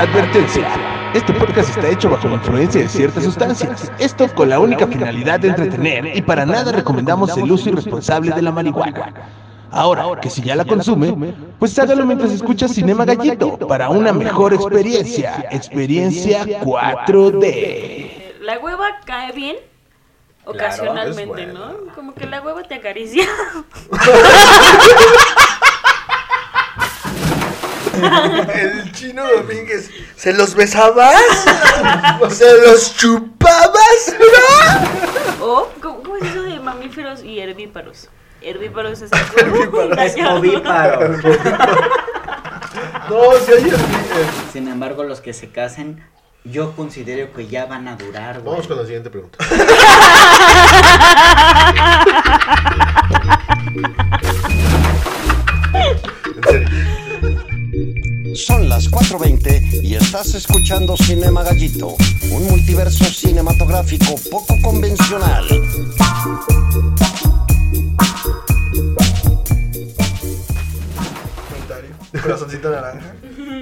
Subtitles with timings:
[0.00, 0.66] Advertencia.
[1.12, 3.92] Este podcast está hecho bajo la influencia de ciertas sustancias.
[3.98, 8.40] Esto con la única finalidad de entretener y para nada recomendamos el uso irresponsable de
[8.40, 9.12] la marihuana.
[9.70, 14.54] Ahora, que si ya la consume, pues hágalo mientras escucha Cinema Gallito para una mejor
[14.54, 15.46] experiencia.
[15.50, 18.40] Experiencia 4D.
[18.40, 19.56] La hueva cae bien
[20.46, 21.74] ocasionalmente, ¿no?
[21.94, 23.26] Como que la hueva te acaricia.
[28.54, 31.14] El chino Domínguez, ¿se los besabas?
[32.30, 34.16] ¿Se los chupabas?
[35.42, 38.10] O, ¿cómo, cómo es eso de mamíferos y herbíparos?
[38.42, 39.10] Herbíparos es
[40.30, 41.16] ovíparo.
[43.08, 43.72] No, si hay
[44.52, 46.04] Sin embargo, los que se casen,
[46.44, 48.52] yo considero que ya van a durar, güey.
[48.52, 49.38] Vamos con la siguiente pregunta.
[56.36, 56.99] En serio.
[58.34, 61.96] Son las 4.20 y estás escuchando Cinema Gallito,
[62.30, 65.46] un multiverso cinematográfico poco convencional.
[71.48, 71.90] comentario.
[72.22, 73.14] Corazoncito naranja.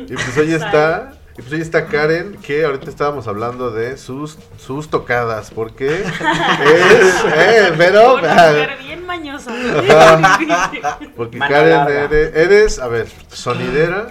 [0.08, 1.12] Y pues hoy está.
[1.39, 7.14] Y pues hoy está Karen, que ahorita estábamos hablando de sus, sus tocadas, porque es,
[7.36, 9.52] eh, pero, Una mujer bien mañosa.
[11.16, 14.08] porque Mano Karen eres, eres, a ver, sonidera,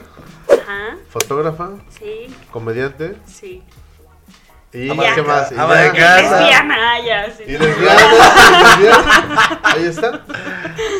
[0.49, 3.63] Ajá, fotógrafa, sí, comediante, sí.
[4.73, 5.51] y Ama ¿qué más?
[5.51, 6.39] Ama de casa.
[6.39, 7.43] Lesbiana, ya, sí.
[7.47, 8.01] Y lesbiana,
[8.63, 9.59] lesbiana.
[9.63, 10.25] Ahí está.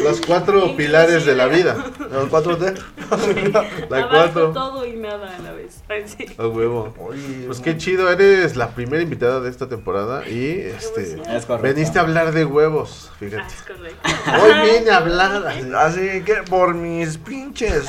[0.08, 1.76] Los cuatro pilares de la vida.
[2.12, 2.78] Los 4D.
[3.90, 4.52] La Abarco cuatro.
[4.52, 5.82] todo y nada a la vez.
[5.90, 6.26] Ay, sí.
[6.38, 6.94] A huevo.
[7.00, 11.60] Oye, Pues qué chido, eres la primera invitada de esta temporada y este Es correcto.
[11.62, 13.54] veniste a hablar de huevos, Ah, fíjate.
[13.54, 14.10] es correcto.
[14.44, 15.48] Hoy vine a hablar.
[15.78, 16.24] así.
[16.26, 17.86] Que por mis pinches.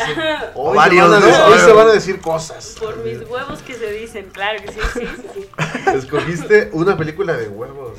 [0.54, 2.76] Hoy, Varios, se van se van a decir cosas.
[2.78, 5.90] Por mis huevos que se dicen, claro que sí, sí, sí, sí.
[5.94, 7.98] Escogiste una película de huevos.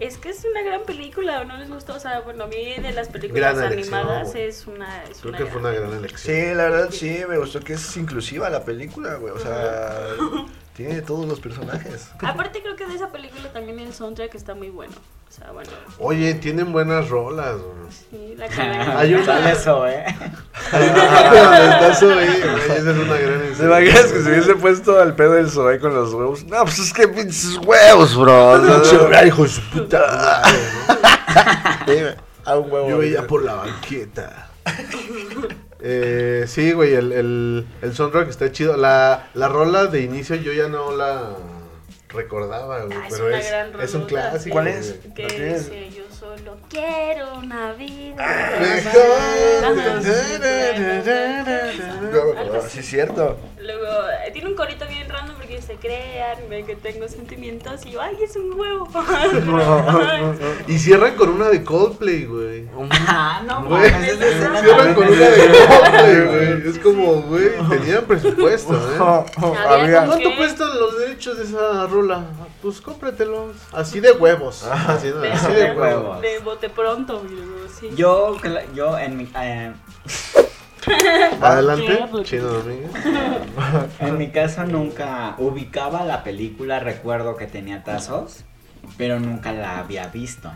[0.00, 1.94] Es que es una gran película, ¿o no les gustó?
[1.94, 4.42] O sea, bueno, a mí de las películas Gran elección, animadas güey.
[4.44, 6.36] es una, es Creo una que fue una gran elección.
[6.36, 9.32] Sí, la verdad sí, me gustó que es inclusiva la película, güey.
[9.34, 9.92] O sea,
[10.74, 12.08] tiene todos los personajes.
[12.22, 14.94] Aparte creo que de esa película también el soundtrack está muy bueno.
[15.28, 17.56] O sea, bueno, Oye, tienen buenas rolas.
[17.58, 17.74] güey.
[18.10, 18.98] sí, la cadena.
[18.98, 20.06] Hay una- eso, ¿eh?
[20.72, 24.54] Hay una donde está Zoe, güey, Esa es una gran ¿Te imaginas que se hubiese
[24.54, 26.44] puesto al pedo del Zoe con los huevos?
[26.44, 28.56] No, pues es que pinches huevos, bro.
[29.26, 30.42] Hijo de su puta
[32.48, 32.88] a un huevo.
[32.88, 34.50] Yo veía por la banqueta.
[35.80, 38.76] Eh, sí, güey, el, el, el soundtrack está chido.
[38.76, 41.36] La, la rola de inicio yo ya no la
[42.08, 42.98] recordaba, güey.
[42.98, 44.42] Ah, es pero una es, gran es un clásico.
[44.42, 44.50] sí.
[44.50, 44.98] ¿Cuál es?
[45.00, 45.14] güey.
[45.14, 45.70] Que ¿La tienes?
[45.70, 48.16] dice, yo solo quiero una vida.
[52.00, 53.36] No, me acordaba, sí, es cierto.
[53.60, 53.86] Luego,
[54.26, 57.84] eh, tiene un corito bien random porque dice, créanme que tengo sentimientos.
[57.86, 58.88] Y yo, ay, es un huevo.
[60.66, 62.68] Y cierran con una de Coldplay, güey.
[63.06, 66.68] Ah, no, Güey, cierran con es una de Coldplay, güey.
[66.70, 69.24] Es como, güey, tenían presupuesto, ¿eh?
[69.68, 70.06] Había.
[70.06, 72.24] ¿Cuánto cuestan los derechos de esa rola?
[72.62, 73.56] Pues cómpratelos.
[73.72, 74.64] Así de huevos.
[74.64, 75.97] Así, de- así de huevos.
[76.00, 76.20] Huevos.
[76.20, 77.22] De bote pronto.
[77.78, 77.90] sí.
[77.96, 78.36] Yo,
[78.74, 79.72] yo en mi, eh,
[81.40, 82.22] Adelante, Claro.
[82.22, 82.90] Chino Domínguez.
[84.00, 88.44] en mi caso nunca ubicaba la película, recuerdo que tenía tazos,
[88.96, 90.50] pero nunca la había visto.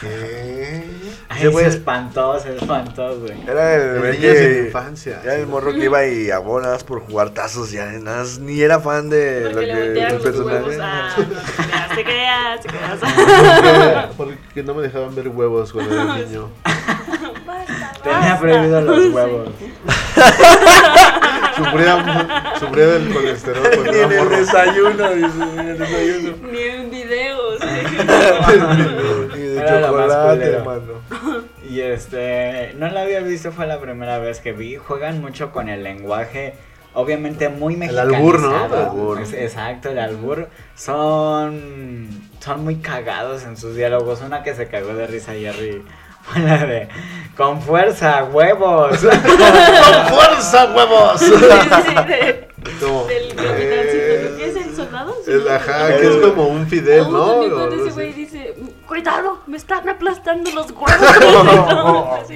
[0.00, 0.84] ¿Qué?
[1.28, 3.34] Ay, Ese güey- se espantó, se espantó, güey.
[3.46, 4.66] Era el güey Niños de que.
[4.66, 5.20] infancia.
[5.24, 7.70] Era el morro que iba y abonas por jugar tazos.
[7.70, 10.80] Ya nada ni era fan de lo Porque que el huevos personaje.
[10.82, 11.94] a...
[11.94, 14.08] Se creas, se creas.
[14.16, 16.48] Porque no me dejaban ver huevos cuando era niño.
[17.46, 19.08] Basta, Tenía prohibido los Sí.
[19.08, 19.48] huevos.
[21.56, 24.30] Sufría, sufría del colesterol cuando Ni en el morro.
[24.36, 26.36] desayuno, dice, ni en el desayuno.
[26.52, 27.58] Ni en videos.
[29.34, 30.58] Ni de Era la más chocolate, culera.
[30.58, 31.44] hermano.
[31.68, 34.76] Y este, no la había visto, fue la primera vez que vi.
[34.76, 36.54] Juegan mucho con el lenguaje,
[36.94, 38.16] obviamente muy mexicanizado.
[38.16, 38.66] albur, ¿no?
[38.66, 39.20] El albur.
[39.20, 40.48] Es- Exacto, el albur.
[40.74, 42.08] Son,
[42.40, 44.20] son muy cagados en sus diálogos.
[44.22, 45.82] Una que se cagó de risa Jerry
[46.22, 46.88] fue la de,
[47.36, 48.98] con fuerza, huevos.
[49.02, 51.20] ¡Con fuerza, huevos!
[51.20, 52.48] Sí, sí, de-
[53.08, 54.36] del eh, capitancito.
[54.36, 55.14] ¿Qué es el soldado?
[55.26, 57.42] El- ajá, que es como un Fidel, ¿no?
[57.42, 58.54] ese güey dice,
[58.88, 62.30] cuidado, me están aplastando los huevos.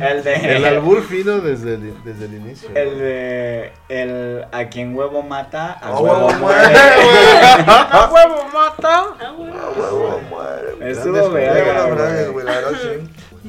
[0.00, 0.56] El de...
[0.56, 2.70] El albur fino desde el, desde el inicio.
[2.74, 3.72] El de...
[3.88, 6.74] El a quien huevo mata, a A huevo, huevo muere.
[7.66, 9.06] ¡A huevo mata!
[9.20, 9.26] Ah.
[9.26, 10.90] ¡A huevo muere!
[10.90, 11.36] Estuvo.
[11.36, 11.46] El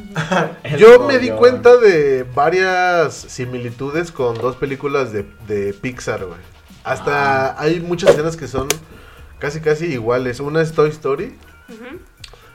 [0.77, 6.39] Yo me di cuenta de varias similitudes con dos películas de, de Pixar, güey.
[6.83, 8.67] Hasta hay muchas escenas que son
[9.37, 10.39] casi casi iguales.
[10.39, 11.37] Una es Toy Story.
[11.69, 11.99] Ujú.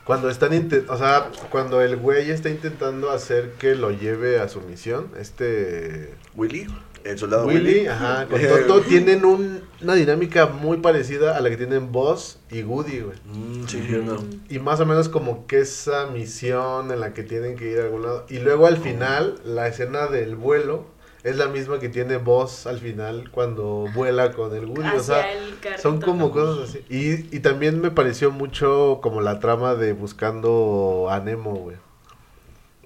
[0.05, 0.53] Cuando están,
[0.89, 6.15] o sea, cuando el güey está intentando hacer que lo lleve a su misión, este
[6.37, 6.67] Willy,
[7.05, 7.87] el soldado Willy, Willy.
[7.87, 12.63] ajá, con Toto tienen un- una dinámica muy parecida a la que tienen Buzz y
[12.63, 13.19] Woody, güey.
[13.25, 14.17] Mm, sí, yo no.
[14.49, 17.85] Y más o menos como que esa misión en la que tienen que ir a
[17.85, 18.27] algún lado.
[18.29, 20.87] Y luego al final, la escena del vuelo
[21.25, 24.97] es la misma que tiene Buzz al final cuando vuela con el Woody.
[24.97, 26.85] o sea, el son como cosas así.
[26.91, 31.77] Y, y también me pareció mucho como la trama de buscando a Nemo, güey.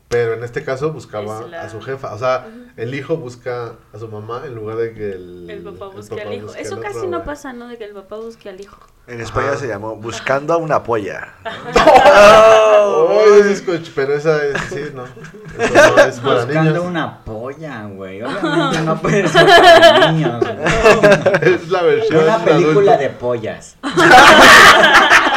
[0.09, 2.15] Pero en este caso buscaba Es la- a su jefa.
[2.15, 2.47] O sea,
[2.79, 6.21] el hijo busca a su mamá en lugar de que el, El papá busca al
[6.23, 6.47] papá hijo.
[6.47, 7.69] busque Eso al casi otro, no pasa, ¿no?
[7.69, 8.79] De que el papá busque al hijo.
[9.07, 9.57] En España Ajá.
[9.59, 11.29] se llamó Buscando a una polla.
[11.75, 13.09] Oh,
[13.67, 15.05] coch- pero esa es, sí, no.
[15.05, 16.85] Eso no es para Buscando niños.
[16.87, 18.23] una polla, güey.
[18.23, 21.55] Obviamente no puede ser para niños, güey.
[21.55, 22.97] Es la versión Una película adulta.
[22.97, 23.77] de pollas.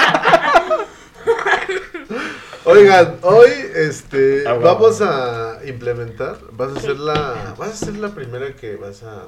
[2.72, 4.64] Oigan, hoy este Ah, wow.
[4.64, 9.24] vamos a implementar, vas a ser la vas a ser la primera que vas a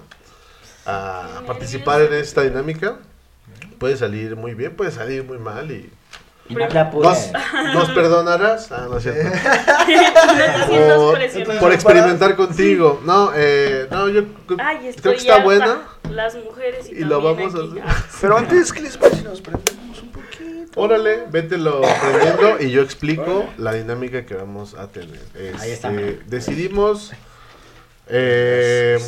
[0.86, 3.00] a participar en esta dinámica.
[3.80, 5.92] Puede salir muy bien, puede salir muy mal y
[6.48, 6.70] Y no
[7.74, 8.72] nos, perdonarás.
[8.72, 9.30] Ah, no es cierto.
[11.60, 13.02] Por, experimentar contigo.
[13.06, 14.24] No, eh, no, yo
[14.60, 15.82] Ay, creo que está buena.
[16.10, 17.84] Las mujeres y, Y lo vamos a hacer.
[18.22, 19.83] Pero antes, ¿qué les parece si nos prendemos
[20.38, 20.80] poquito?
[20.82, 25.20] Órale, vételo aprendiendo y yo explico la dinámica que vamos a tener.
[25.60, 26.18] Ahí está, Este, mira.
[26.28, 27.12] decidimos.
[28.08, 29.00] eh,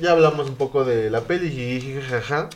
[0.00, 2.48] ya hablamos un poco de la peli, jajaja,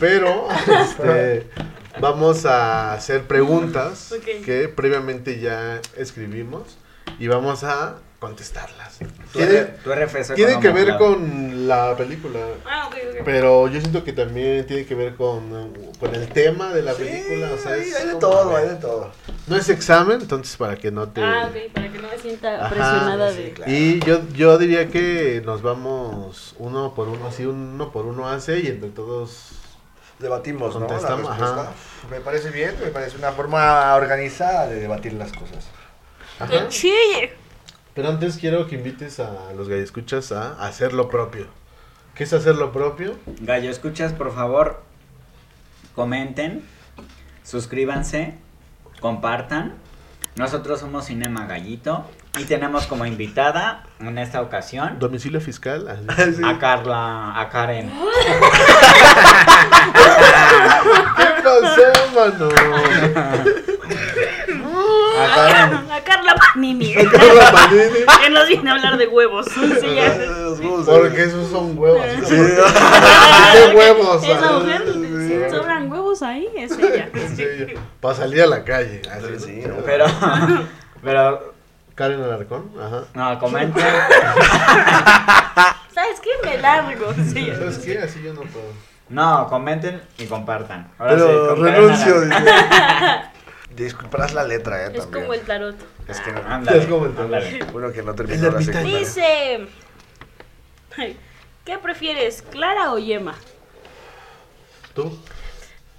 [0.00, 0.48] pero
[0.82, 1.46] este,
[2.00, 4.14] vamos a hacer preguntas
[4.44, 6.78] que previamente ya escribimos
[7.18, 8.98] y vamos a contestarlas.
[9.32, 10.98] Tiene, R- tu RFC tiene que ver claro.
[10.98, 12.40] con la película.
[12.64, 13.22] Ah, ok, ok.
[13.22, 15.50] Pero yo siento que también tiene que ver con,
[16.00, 17.52] con el tema de la película.
[17.52, 19.12] O sea, hay, es hay de todo, hay de todo.
[19.46, 21.20] No es examen, entonces para que no te...
[21.20, 23.50] Ah, ok, para que no me sienta Ajá, presionada sí, de...
[23.50, 23.70] claro.
[23.70, 28.60] Y yo, yo diría que nos vamos uno por uno, así uno por uno hace
[28.60, 29.50] y entre todos...
[30.18, 30.86] Debatimos, ¿no?
[30.86, 31.72] La.
[32.08, 35.66] Me parece bien, me parece una forma organizada de debatir las cosas.
[36.38, 36.68] Ajá.
[36.68, 37.43] chille!
[37.94, 41.46] Pero antes quiero que invites a los escuchas a hacer lo propio.
[42.14, 43.14] ¿Qué es hacer lo propio?
[43.40, 44.82] Gallo, escuchas, por favor,
[45.94, 46.64] comenten,
[47.44, 48.34] suscríbanse,
[49.00, 49.74] compartan.
[50.36, 52.04] Nosotros somos Cinema Gallito
[52.36, 56.04] y tenemos como invitada en esta ocasión Domicilio fiscal.
[56.08, 56.42] así.
[56.44, 57.88] a Carla, a Karen.
[61.16, 61.82] ¿Qué pasó,
[62.12, 62.48] mano?
[65.16, 65.90] A Karen.
[65.92, 66.94] A Carla Panini.
[66.94, 67.98] Carla Panini.
[68.22, 69.46] que nos viene a hablar de huevos.
[69.46, 70.14] Sí, ya.
[70.18, 72.04] Los huevos de- Porque esos son huevos.
[72.24, 72.34] Sí.
[73.52, 74.22] ¿Qué huevos?
[74.24, 75.28] Esa Ah, mujer, sí.
[75.28, 77.08] si sobran huevos ahí, es ella.
[77.36, 77.44] Sí,
[78.00, 79.02] para salir a la calle.
[79.10, 79.38] así.
[79.44, 79.76] Sí, ¿no?
[79.84, 80.06] Pero,
[81.02, 81.54] pero,
[81.94, 83.04] Karen Alarcón, ajá.
[83.14, 83.84] no, comenten.
[85.94, 86.30] ¿Sabes qué?
[86.44, 87.12] Me largo.
[87.32, 87.50] Sí.
[87.56, 87.98] ¿Sabes qué?
[87.98, 88.66] Así yo no puedo.
[89.08, 90.90] No, comenten y compartan.
[90.98, 92.14] Ahora sí, Pero Karen renuncio.
[93.74, 95.22] Disculparás la letra, eh, Es también.
[95.24, 95.76] como el tarot.
[96.08, 96.40] Es que no.
[96.46, 97.64] Ándale, Es como el ándale.
[97.72, 98.98] Uno que no terminó la secundaria.
[98.98, 99.66] Dice...
[101.64, 103.34] ¿Qué prefieres, Clara o Yema?
[104.94, 105.18] ¿Tú?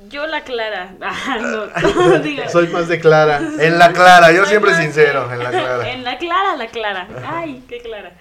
[0.10, 0.94] Yo la Clara.
[1.02, 2.50] Ah, no.
[2.50, 3.40] Soy más de Clara.
[3.60, 5.90] En la clara, yo Soy siempre sincero, de- en la clara.
[5.92, 7.08] En la clara, la clara.
[7.28, 8.14] Ay, qué clara.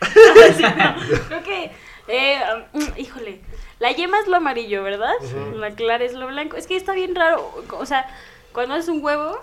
[0.56, 0.96] Sí, no,
[1.28, 1.70] Creo que,
[2.08, 2.40] eh,
[2.72, 3.40] um, híjole,
[3.78, 5.12] la yema es lo amarillo, ¿verdad?
[5.56, 6.56] La clara es lo blanco.
[6.56, 7.64] Es que está bien raro.
[7.72, 8.06] O sea,
[8.54, 9.38] cuando haces un huevo,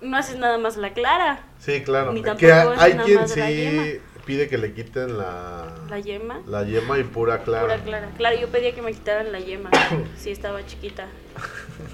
[0.00, 1.42] no haces nada más la clara.
[1.58, 2.12] Sí, claro.
[2.12, 3.84] Ni tampoco Que hay nada quien más de la sí yema.
[4.26, 6.40] pide que le quiten la, La yema.
[6.46, 7.62] la yema y pura clara.
[7.64, 8.08] Pura clara.
[8.16, 9.70] Claro, yo pedía que me quitaran la yema.
[10.18, 11.06] Sí, estaba chiquita.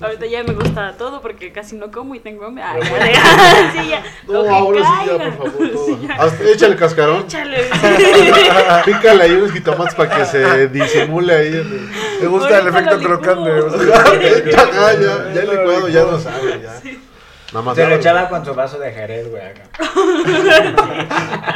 [0.01, 2.63] Ahorita ya me gusta todo porque casi no como y tengo hambre.
[2.65, 3.73] Ay, ya, ya.
[3.83, 4.03] Sí, ya.
[4.27, 5.71] Lo No, ahora sí ya, por favor.
[5.73, 5.87] todo.
[5.87, 6.15] Sí, ya.
[6.15, 7.23] Hasta- échale cascarón.
[7.25, 7.59] Échale.
[8.85, 11.91] Pícale ahí unos jitomates para que se disimule ahí.
[12.21, 13.51] Me gusta el efecto lo crocante.
[14.57, 16.61] Ajá, ya, ya el licuado ya no sabe.
[16.63, 16.81] Ya.
[17.53, 17.77] Nada más.
[17.77, 19.63] Se lo echaba con su vaso de Jerez, güey, acá.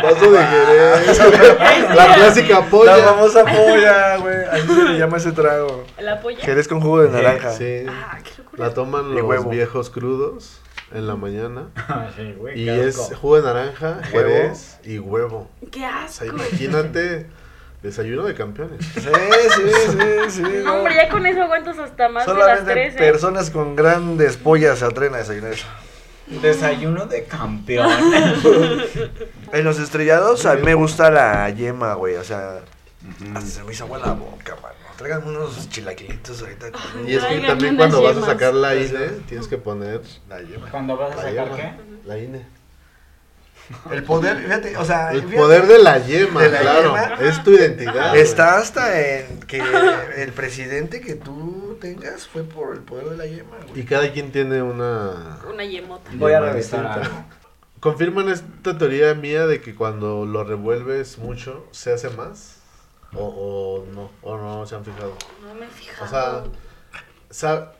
[0.02, 1.94] Vaso de Jerez.
[1.94, 2.96] La clásica La polla.
[2.96, 4.36] famosa polla, güey.
[4.50, 5.84] Así se le llama ese trago.
[5.98, 6.38] ¿La polla?
[6.40, 7.52] Jerez con jugo de naranja.
[7.52, 7.86] Sí.
[7.88, 8.66] Ah, qué locura.
[8.68, 9.50] La toman los huevo.
[9.50, 10.60] viejos crudos
[10.92, 11.68] en la mañana.
[12.16, 15.48] Sí, güey, Y es jugo de naranja, jerez y huevo.
[15.70, 16.08] Qué O asco.
[16.24, 17.26] sea, imagínate,
[17.84, 18.84] desayuno de campeones.
[18.94, 20.42] Sí, sí, sí, sí.
[20.64, 22.98] No, hombre, ya con eso aguantas hasta más de las Solamente tres, ¿eh?
[22.98, 25.66] personas con grandes pollas se atreven a desayunar eso.
[26.26, 27.90] Desayuno de campeón.
[29.52, 32.16] En los estrellados a mí me gusta la yema, güey.
[32.16, 32.60] O sea,
[33.34, 34.74] hasta se me hizo agua la boca, mano.
[34.96, 38.74] Traigan unos chilaquilitos ahorita con Y es que Tráiganme también cuando vas a sacar la
[38.74, 40.70] INE, tienes que poner la yema.
[40.70, 41.56] Cuando vas a la sacar yema.
[41.56, 41.72] qué?
[42.06, 42.46] La INE.
[43.90, 46.94] El poder, fíjate, o sea, El fíjate, poder de la yema, De la claro.
[46.94, 47.14] yema.
[47.20, 48.16] Es tu identidad.
[48.16, 49.62] Está hasta en que
[50.16, 53.80] el presidente que tú tengas fue por el poder de la yema, güey.
[53.80, 55.38] Y cada quien tiene una.
[55.50, 56.10] Una yemota.
[56.14, 57.24] Voy a revisar algo.
[57.80, 62.56] ¿Confirman esta teoría mía de que cuando lo revuelves mucho se hace más?
[63.14, 64.10] ¿O, o no?
[64.22, 65.14] ¿O no se han fijado?
[65.46, 66.44] No me he fijado.
[67.30, 67.72] O sea,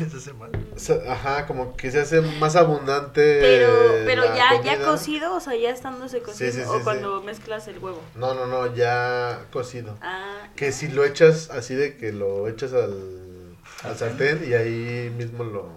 [0.00, 0.50] Eso hace mal.
[0.76, 3.38] sa- ajá, como que se hace más abundante.
[3.40, 3.68] pero,
[4.06, 6.50] pero la ya, ya cocido, o sea, ya estándose cocido.
[6.50, 6.84] Sí, sí, sí, o sí.
[6.84, 8.00] cuando mezclas el huevo.
[8.14, 9.96] No, no, no, ya cocido.
[10.02, 15.12] Ah, Que si lo echas así de que lo echas al, al sartén y ahí
[15.16, 15.70] mismo lo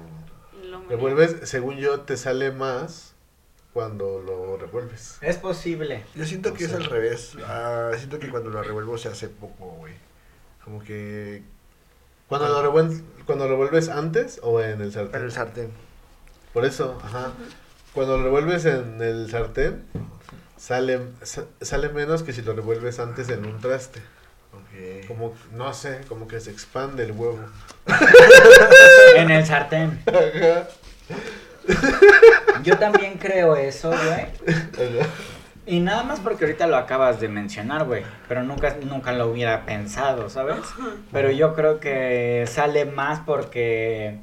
[0.63, 3.13] lo revuelves, según yo te sale más
[3.73, 5.17] cuando lo revuelves.
[5.21, 6.03] Es posible.
[6.15, 7.33] Yo siento que es al revés.
[7.45, 9.93] Ah, siento que cuando lo revuelvo se hace poco, güey.
[10.63, 11.43] Como que
[12.27, 15.15] Cuando lo revuelves, cuando lo revuelves antes o en el sartén.
[15.19, 15.71] en el sartén.
[16.53, 17.31] Por eso, ajá.
[17.93, 19.85] Cuando lo revuelves en el sartén,
[20.57, 23.99] sale, sa- sale menos que si lo revuelves antes en un traste.
[24.53, 25.07] Ok.
[25.07, 27.39] Como, no sé, como que se expande el huevo.
[29.15, 30.03] En el sartén.
[32.63, 34.25] Yo también creo eso, güey.
[35.65, 38.03] Y nada más porque ahorita lo acabas de mencionar, güey.
[38.27, 40.59] Pero nunca, nunca lo hubiera pensado, ¿sabes?
[41.11, 44.17] Pero yo creo que sale más porque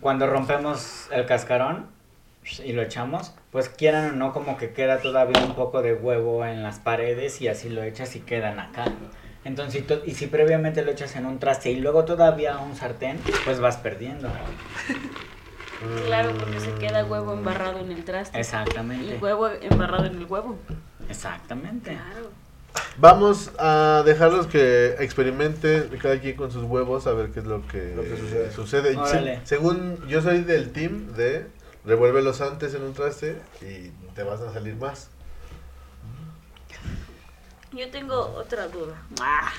[0.00, 1.86] cuando rompemos el cascarón
[2.64, 6.44] y lo echamos, pues quieran o no, como que queda todavía un poco de huevo
[6.44, 8.84] en las paredes y así lo echas y quedan acá.
[9.44, 13.60] Entonces, y si previamente lo echas en un traste y luego todavía un sartén, pues
[13.60, 14.28] vas perdiendo.
[16.06, 18.38] Claro, porque se queda huevo embarrado en el traste.
[18.38, 19.16] Exactamente.
[19.16, 20.56] Y huevo embarrado en el huevo.
[21.08, 21.90] Exactamente.
[21.92, 22.30] Claro.
[22.98, 27.66] Vamos a dejarlos que experimenten cada quien con sus huevos a ver qué es lo
[27.66, 28.52] que, Lo que sucede.
[28.52, 28.92] sucede.
[28.92, 29.40] Se- Órale.
[29.44, 31.46] según yo soy del team de
[31.84, 35.10] revuélvelos antes en un traste y te vas a salir más.
[37.72, 38.94] Yo tengo otra duda.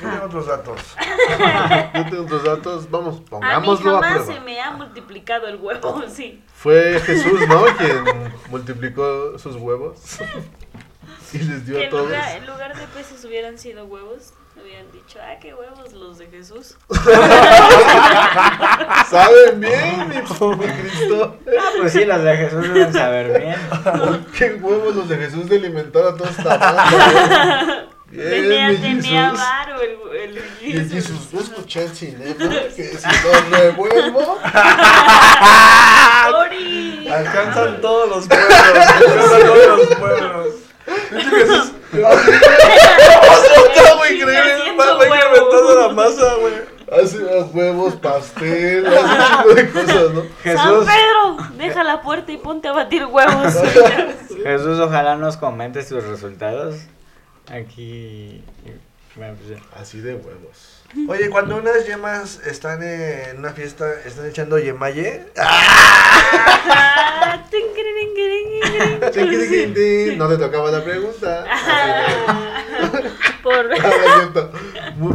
[0.02, 0.82] Yo tengo otros datos.
[1.94, 4.34] Yo tengo otros datos, vamos, A mí pongámoslo a, jamás prueba.
[4.34, 6.44] se me ha multiplicado el huevo, sí.
[6.54, 7.64] Fue Jesús, ¿no?
[7.78, 10.18] Quien multiplicó sus huevos
[11.34, 12.06] y les dio Que a en todos.
[12.06, 16.28] lugar, en lugar de peces hubieran sido huevos, hubieran dicho, ah, qué huevos los de
[16.28, 16.78] Jesús.
[19.10, 21.38] ¿Saben bien, mi, mi Cristo?
[21.48, 23.56] Ah, pues sí, los de Jesús deben saber bien.
[24.38, 28.30] ¿Qué huevos los de Jesús de alimentar a todos esta Bien,
[28.80, 29.40] tenía, Jesús.
[29.40, 31.12] varo el, el Y el Jesús.
[31.20, 32.36] Jesús, ¿no escuché el cinema?
[32.76, 34.40] Que si lo revuelvo,
[36.40, 37.08] ¡Ori!
[37.08, 38.50] Alcanzan todos los pueblos.
[38.52, 40.48] Alcanzan todos los pueblos.
[42.50, 44.62] Sigue güey, increíble.
[44.64, 45.16] siendo Va va huevo.
[45.16, 46.54] incrementando la masa, güey.
[47.04, 50.22] hace más huevos, pastel, hace un chingo de cosas, ¿no?
[50.22, 53.54] San Jesús, Pedro, deja la puerta y ponte a batir huevos.
[54.44, 56.76] Jesús, ojalá nos comentes tus resultados.
[57.52, 58.44] Aquí.
[59.16, 59.80] Bueno, pues ya.
[59.80, 60.84] Así de huevos.
[61.08, 65.26] Oye, cuando unas yemas están en una fiesta, están echando yemaye.
[65.42, 67.42] Ah.
[70.18, 71.46] No te tocaba la pregunta.
[73.44, 73.70] Por...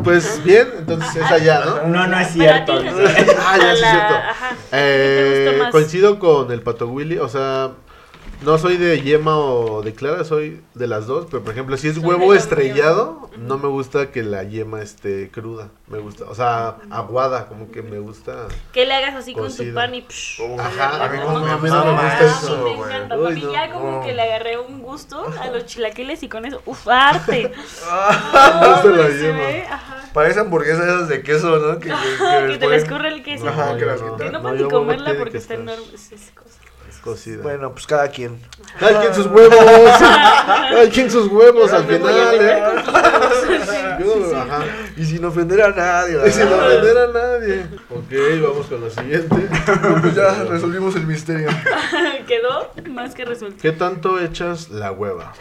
[0.02, 1.86] Pues bien, entonces esa ya, ¿no?
[1.88, 2.72] No, no es ti, cierto.
[2.72, 4.14] Ah, ya, sí, la- cierto.
[4.14, 7.72] ajá, ¿qué te Eh, coincido con el pato Willy, o sea,
[8.44, 11.88] no soy de yema o de clara, soy de las dos, pero por ejemplo, si
[11.88, 16.34] es huevo la estrellado, no me gusta que la yema esté cruda, me gusta, o
[16.34, 18.46] sea, aguada, como que me gusta.
[18.72, 21.40] Que le hagas así con tu pan y psh, Ajá, a mí no, como a
[21.40, 23.18] me mí no me mama gusta eso, me encanta.
[23.18, 23.52] Uy, no.
[23.52, 24.00] ya como No.
[24.06, 27.52] que le agarré un gusto a los chilaquiles y con eso, uf, arte.
[27.74, 29.38] Gusta Ay, la se yema.
[29.38, 30.00] ve, ajá.
[30.12, 31.78] Parece hamburguesas esas de queso, ¿no?
[31.80, 33.48] Que, que, Que te les corre el queso.
[33.48, 34.16] Ajá, que las no.
[34.16, 34.42] Que quitan.
[34.42, 35.82] no No, comerla porque que está enorme.
[35.92, 36.60] Es cosa.
[37.04, 37.42] Cocida.
[37.42, 38.40] Bueno, pues cada quien.
[38.80, 39.58] Cada quien sus huevos,
[39.98, 42.62] cada quien sus huevos al final, ¿eh?
[44.00, 44.64] Yo, ajá.
[44.96, 46.18] Y sin ofender a nadie.
[46.26, 47.66] Y sin ofender a nadie.
[47.90, 49.36] Ok, vamos con la siguiente.
[50.00, 51.50] Pues ya resolvimos el misterio.
[52.26, 53.58] Quedó más que resuelto.
[53.60, 55.34] ¿Qué tanto echas la hueva?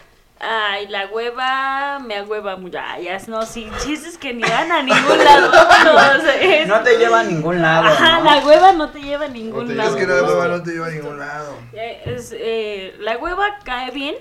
[0.45, 2.77] Ay, la hueva me agüeva mucho.
[2.83, 5.49] Ay, ya no, sin chistes que ni van a ningún lado.
[5.85, 7.85] No, o sea, es- No te lleva a ningún lado.
[7.87, 8.25] Ajá, ¿no?
[8.25, 9.91] la hueva no te lleva a ningún te lado.
[9.91, 11.55] Es que la hueva no te lleva a ningún lado.
[11.71, 14.15] Eh, es, eh, la hueva cae bien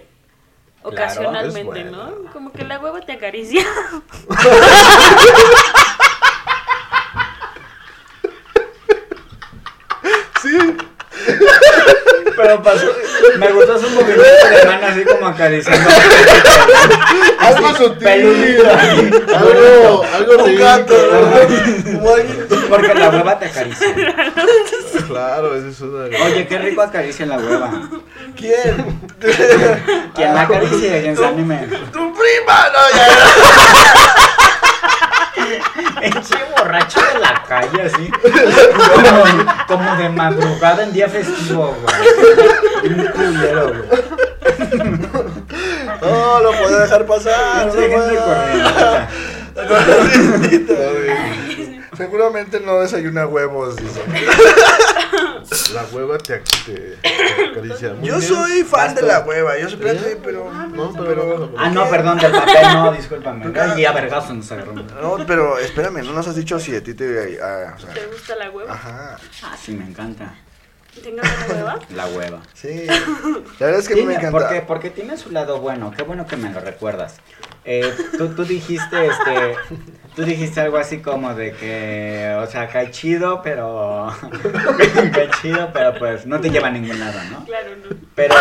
[0.82, 1.84] ocasionalmente.
[1.84, 2.12] ¿no?
[2.32, 3.64] Como que la hueva te acaricia.
[10.40, 10.58] Sí,
[12.42, 12.86] Pero pasó,
[13.38, 15.90] me gustó su movimiento de mano así como acariciando.
[17.38, 18.66] Algo sutil.
[19.34, 20.94] Algo, algo Un gato,
[22.68, 23.94] Porque la hueva te acaricia.
[25.06, 26.24] Claro, eso es una.
[26.24, 27.70] Oye, qué rico acaricia la hueva.
[28.36, 29.08] ¿Quién?
[30.14, 31.68] Quien la acaricie, quien se anime.
[31.92, 32.68] ¡Tu prima!
[32.72, 34.48] No, ya.
[36.00, 38.10] Eche borracho de la calle, así.
[38.94, 39.24] Como,
[39.66, 42.92] como de madrugada en día festivo, güey.
[42.92, 43.82] Un culero, güey.
[46.00, 47.66] No, lo puedo dejar pasar.
[47.66, 47.72] No.
[51.96, 53.76] Seguramente no desayuna huevos.
[53.76, 54.00] dice.
[55.74, 57.94] La hueva te, te, te acaricia.
[57.94, 58.28] Muy Yo bien.
[58.28, 59.58] soy fan de la hueva.
[59.58, 60.16] Yo soy ¿Sí?
[60.22, 60.50] pero.
[60.50, 63.52] No, pero Ah, no, perdón, del papel, no, discúlpame.
[63.60, 64.72] Ay, a vergazo nos agarró.
[64.74, 67.38] No, pero espérame, no nos has dicho si a ti te.
[67.42, 68.72] ah, o sea, ¿Te gusta la hueva?
[68.72, 69.18] ajá.
[69.42, 70.34] Ah, sí, me encanta.
[71.00, 71.78] ¿Tengas una hueva?
[71.94, 72.40] La hueva.
[72.52, 72.86] Sí.
[72.86, 74.30] La verdad es que me encanta.
[74.30, 77.16] porque, porque tiene su lado bueno, qué bueno que me lo recuerdas.
[77.64, 79.54] Eh, tú, tú dijiste, este,
[80.16, 84.12] tú dijiste algo así como de que, o sea, cae chido, pero,
[85.12, 87.44] cae chido, pero pues no te lleva a ningún lado, ¿no?
[87.44, 87.96] Claro, no.
[88.14, 88.34] Pero,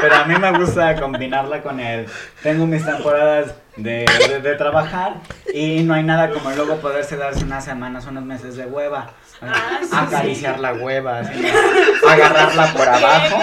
[0.00, 2.06] pero a mí me gusta combinarla con el,
[2.42, 5.16] tengo mis temporadas de, de, de trabajar
[5.52, 9.10] y no hay nada como luego poderse darse unas semanas, unos meses de hueva.
[9.42, 12.08] Ah, sí, acariciar la hueva, así, ¿no?
[12.10, 13.38] agarrarla por abajo,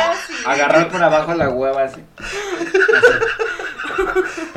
[0.45, 2.03] agarrar por abajo la hueva así.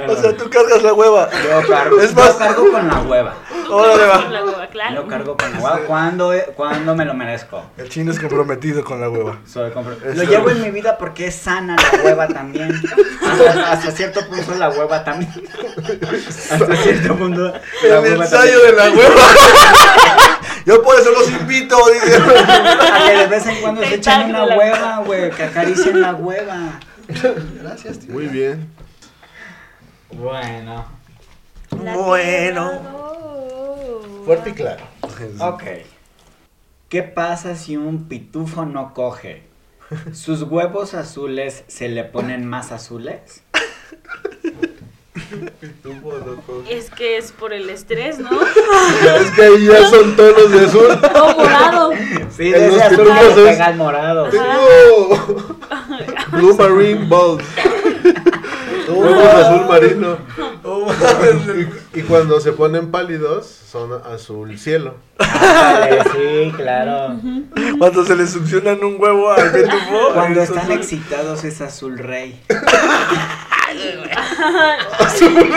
[0.09, 1.29] O sea, tú cargas la hueva.
[1.31, 3.35] yo cargo, Es yo más- cargo con la hueva.
[3.69, 4.31] Órale, Con va.
[4.31, 4.95] la hueva, claro.
[4.95, 7.65] Yo cargo con la hueva cuando, cuando me lo merezco.
[7.77, 9.39] El chino es comprometido con la hueva.
[9.45, 9.73] Soy.
[10.15, 12.81] Lo llevo en mi vida porque es sana la hueva también.
[13.29, 15.33] Hasta, hasta cierto punto la hueva también.
[16.51, 19.21] Hasta cierto punto la El hueva ensayo de la hueva.
[20.67, 22.17] Yo por eso los invito, dice.
[22.17, 26.15] A que de vez en cuando se echen una la hueva, güey, que acaricien la
[26.17, 26.81] hueva.
[27.63, 28.13] Gracias, tío.
[28.13, 28.69] Muy bien.
[30.11, 30.85] Bueno,
[31.71, 32.83] Bueno.
[34.25, 34.85] Fuerte y claro.
[35.39, 35.63] ok.
[36.89, 39.45] ¿Qué pasa si un pitufo no coge?
[40.13, 43.45] ¿Sus huevos azules se le ponen más azules?
[46.69, 48.31] Es que es por el estrés, ¿no?
[48.31, 50.87] Es que ahí ya son tonos de azul.
[51.15, 51.91] O morado.
[52.37, 54.29] Sí, de ese azul que morado.
[54.29, 55.47] Tengo
[56.33, 57.45] Blue Marine Balls.
[58.89, 60.17] Huevos azul marino.
[61.95, 64.95] Y, y cuando se ponen pálidos, son azul cielo.
[65.19, 67.17] Sí, claro.
[67.79, 70.13] Cuando se le succionan un huevo al pitufo.
[70.15, 72.41] Cuando están es- excitados es azul rey.
[74.99, 75.53] Azul.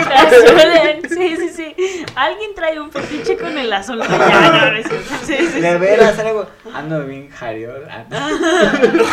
[1.10, 2.04] Sí, sí, sí.
[2.14, 4.00] Alguien trae un fetiche con el azul.
[4.00, 4.86] Ya, no, no es.
[4.86, 5.60] Sí, sí, sí.
[5.60, 6.46] De veras, algo.
[6.74, 7.86] Ando bien jariol.
[7.90, 8.04] ah,
[8.80, 9.04] De lo-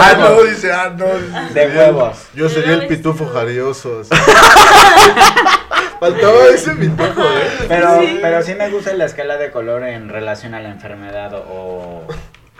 [0.00, 0.50] Ah, no, huevos.
[0.50, 1.06] dice, ah, no.
[1.54, 2.26] De huevos.
[2.34, 4.00] Yo sería el pitufo jarioso.
[4.02, 4.10] así.
[6.00, 7.50] Faltaba ese pitufo, eh.
[7.68, 8.18] Pero, Sí.
[8.20, 12.06] pero sí me gusta la escala de color en relación a la enfermedad o,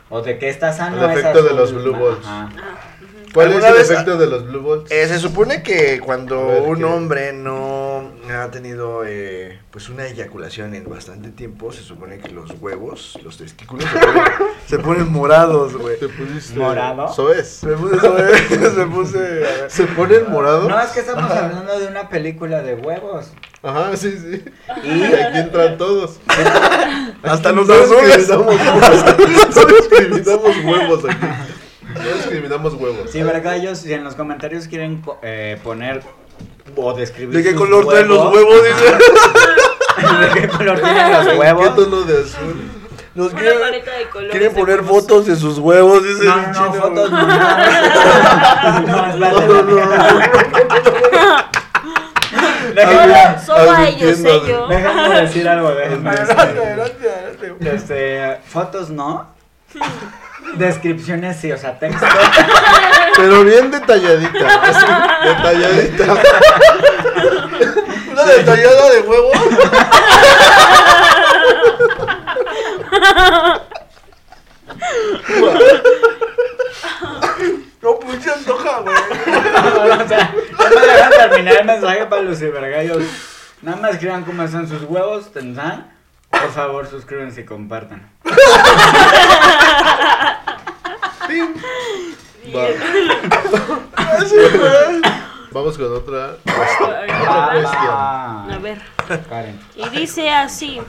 [0.08, 1.04] o de que está sano.
[1.04, 1.56] El es efecto de azul.
[1.58, 2.26] los blue balls.
[2.26, 2.48] Ajá.
[3.32, 4.90] ¿Cuál es ¿Alguna el vez- efecto de los blue balls?
[4.90, 6.84] Eh, se supone que cuando ver, un ¿qué?
[6.84, 12.50] hombre no ha tenido eh, pues una eyaculación en bastante tiempo, se supone que los
[12.60, 14.22] huevos, los testículos, se ponen,
[14.66, 15.98] se ponen morados, güey.
[15.98, 17.12] ¿Te pusiste ¿Morado?
[17.12, 17.46] Soez.
[17.60, 19.70] Se puse, se puse, a ver.
[19.70, 20.68] ¿Se ponen morados?
[20.68, 23.32] No, es que estamos hablando de una película de huevos.
[23.62, 24.44] Ajá, sí, sí.
[24.84, 26.20] Y Y aquí entran todos.
[27.22, 28.16] Hasta los azules.
[28.28, 29.56] discriminamos huevos.
[29.56, 31.26] No discriminamos huevos aquí.
[32.08, 33.10] No discriminamos huevos.
[33.10, 36.02] Sí, vergallos, si en los comentarios quieren eh, poner
[36.76, 38.62] o describir ¿De qué sus color traen los huevos?
[38.64, 38.84] Dice.
[40.34, 41.74] ¿De qué color tienen los ¿Qué huevos?
[41.76, 42.70] tono de azul?
[43.14, 44.30] Nos Una quieren, paleta de colores.
[44.30, 45.00] quieren poner huevos.
[45.02, 47.26] fotos de sus huevos, dice No, no, no, chino, fotos no.
[47.26, 47.32] No.
[49.16, 49.76] No, no,
[52.74, 54.66] Déjame, Solo a ellos, sé yo.
[54.68, 57.74] déjame decir algo, déjame Adelante, adelante, adelante.
[57.74, 59.28] Este, fotos no.
[60.54, 62.06] Descripciones sí, o sea, texto.
[63.16, 64.62] Pero bien detalladita.
[64.62, 64.86] Así,
[65.28, 66.04] detalladita.
[68.12, 69.30] Una detallada de huevo.
[77.82, 78.96] No, pues se antoja, güey.
[78.96, 83.04] o sea, no me dejan terminar el mensaje para los cibergallos.
[83.62, 85.95] Nada más escriban cómo están sus huevos, tendrán.
[86.42, 88.10] Por favor, suscríbanse y compartan.
[92.54, 92.68] Va.
[95.50, 96.36] Vamos con otra.
[96.48, 98.80] Ah, A ver.
[99.28, 99.58] Karen.
[99.74, 100.80] Y dice así.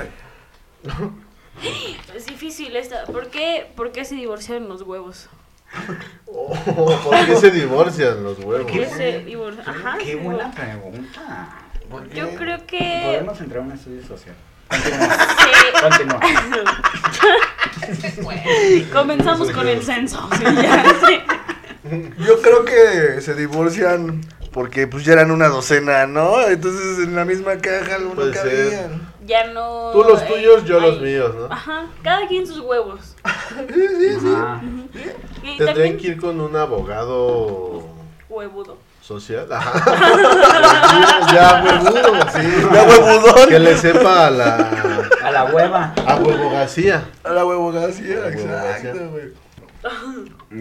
[2.16, 3.06] Es difícil esta.
[3.06, 5.30] ¿Por qué, ¿Por qué se divorciaron los huevos?
[6.28, 6.54] Oh,
[7.04, 8.64] ¿Por qué se divorcian los huevos?
[8.64, 9.76] ¿Por qué se divorciaron?
[9.86, 9.98] Ajá.
[9.98, 11.50] Qué buena pregunta.
[12.14, 13.02] Yo creo que.
[13.06, 14.36] Podemos entrar a un estudio social.
[14.72, 15.82] Sí.
[15.82, 16.20] Continúa.
[18.94, 20.28] Comenzamos con el censo.
[20.38, 21.20] sí, ya, sí.
[22.26, 26.42] Yo creo que se divorcian porque pues ya eran una docena, ¿no?
[26.48, 28.70] Entonces en la misma caja no Puede ser.
[28.70, 29.14] cabían.
[29.26, 29.92] Ya no.
[29.94, 31.46] Tú los eh, tuyos, yo los míos, ¿no?
[31.54, 31.86] Ajá.
[32.02, 33.16] Cada quien sus huevos.
[33.24, 34.62] Ajá.
[35.44, 35.98] Y Tendrían también.
[35.98, 37.88] que ir con un abogado
[38.30, 38.78] Huevudo.
[39.08, 39.48] Social.
[39.52, 39.72] Ajá.
[41.34, 42.48] ya, huevudo, sí.
[42.74, 43.50] Ya huevudón.
[43.50, 44.56] Que le sepa a la.
[45.24, 45.94] A la hueva.
[46.06, 47.06] A huevogacía.
[47.24, 49.34] A la huevogacía, exacto, güey.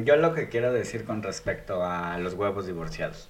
[0.05, 3.29] Yo lo que quiero decir con respecto a los huevos divorciados.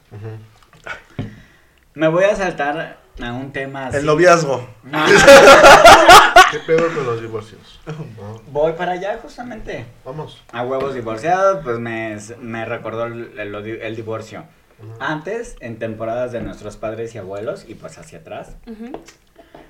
[1.95, 3.97] Me voy a saltar a un tema así.
[3.99, 4.69] El noviazgo.
[4.83, 5.05] No,
[6.53, 7.81] ¿Qué pedo con los divorcios?
[7.87, 9.87] No, voy para allá justamente.
[10.05, 10.43] Vamos.
[10.53, 14.45] A huevos divorciados, pues me, me recordó el, el- el divorcio.
[15.01, 18.57] Antes, en temporadas de nuestros padres y abuelos, y pues hacia atrás,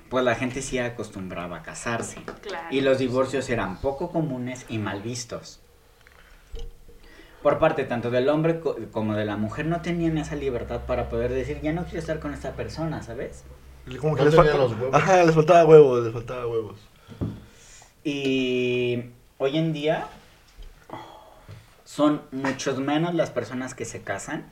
[0.09, 2.21] pues la gente sí acostumbraba a casarse.
[2.41, 2.67] Claro.
[2.71, 5.61] Y los divorcios eran poco comunes y mal vistos.
[7.41, 11.07] Por parte tanto del hombre co- como de la mujer no tenían esa libertad para
[11.07, 13.43] poder decir, ya no quiero estar con esta persona, ¿sabes?
[14.01, 14.93] Como que No les tenían falta- los huevos.
[14.95, 16.79] Ajá, les faltaba huevos, les faltaba huevos.
[18.03, 19.03] Y
[19.37, 20.07] hoy en día
[21.85, 24.51] son muchos menos las personas que se casan.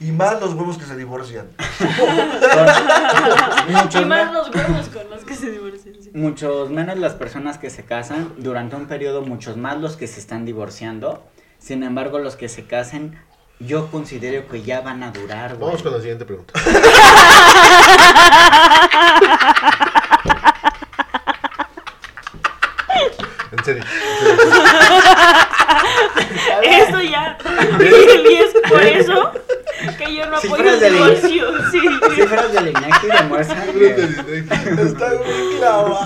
[0.00, 1.48] Y más los huevos que se divorcian.
[3.68, 5.94] Muchos, Y más los huevos con los que se divorcian.
[6.00, 6.10] sí.
[6.14, 8.32] muchos menos las personas que se casan.
[8.38, 11.22] Durante un periodo muchos más los que se están divorciando.
[11.58, 13.18] Sin embargo, los que se casen,
[13.58, 15.66] yo considero que ya van a durar, güey.
[15.66, 16.54] Vamos con la siguiente pregunta.
[23.52, 23.82] En serio.
[26.16, 26.60] en serio.
[26.62, 27.36] Eso ya.
[27.80, 29.32] Y es por eso
[29.96, 31.70] que yo no apoyo Cifras el de divorcio.
[31.70, 31.80] Sí.
[32.14, 33.88] Cifras del INEGI demuestran que...
[34.82, 35.98] Está muy clavado.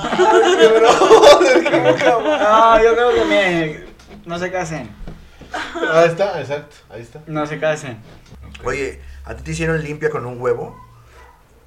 [2.39, 3.85] No, yo creo que me...
[4.27, 4.91] No se casen.
[5.93, 6.77] Ahí está, exacto.
[6.91, 7.21] Ahí está.
[7.27, 7.99] No se casen.
[8.65, 10.77] Oye, ¿a ti te hicieron limpia con un huevo?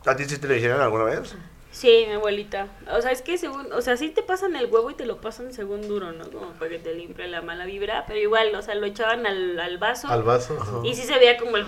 [0.06, 1.36] ¿A ti sí te lo hicieron alguna vez?
[1.78, 2.70] Sí, mi abuelita.
[2.92, 5.22] O sea, es que según, o sea, sí te pasan el huevo y te lo
[5.22, 6.28] pasan según duro, ¿no?
[6.32, 9.60] Como para que te limpie la mala vibra, pero igual, o sea, lo echaban al,
[9.60, 10.08] al vaso.
[10.08, 10.58] Al vaso.
[10.60, 10.80] ajá.
[10.84, 11.68] Y sí se veía como el...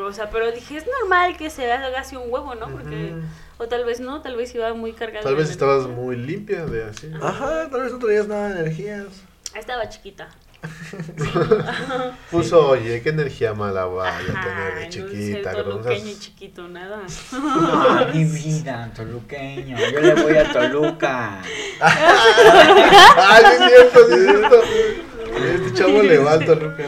[0.00, 2.70] O sea, pero dije, es normal que se haga así un huevo, ¿no?
[2.70, 3.16] Porque...
[3.58, 5.24] O tal vez no, tal vez iba muy cargado.
[5.24, 7.12] Tal vez estabas muy limpia de así.
[7.20, 9.08] Ajá, tal vez no traías nada de energías.
[9.54, 10.30] Estaba chiquita.
[12.30, 15.52] Puso, oye, qué energía mala vaya a tener de chiquita.
[15.52, 17.00] con toluqueño esas- chiquito, nada.
[17.32, 19.76] Ah, mi vida, toluqueño.
[19.78, 21.40] Yo le voy a Toluca.
[21.80, 24.62] Ay, sí es cierto, sí es cierto.
[25.54, 26.82] Este chavo le va al Toluca.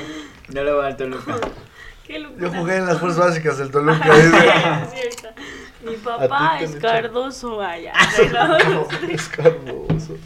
[0.49, 1.37] Yo le voy a Toluca.
[2.07, 2.25] Qué.
[2.39, 4.15] Yo jugué en las fuerzas básicas del Toluca.
[4.15, 4.37] dice.
[4.39, 5.29] Es cierto.
[5.83, 7.93] Mi papá es cardoso, vaya.
[9.09, 10.17] Es carboso.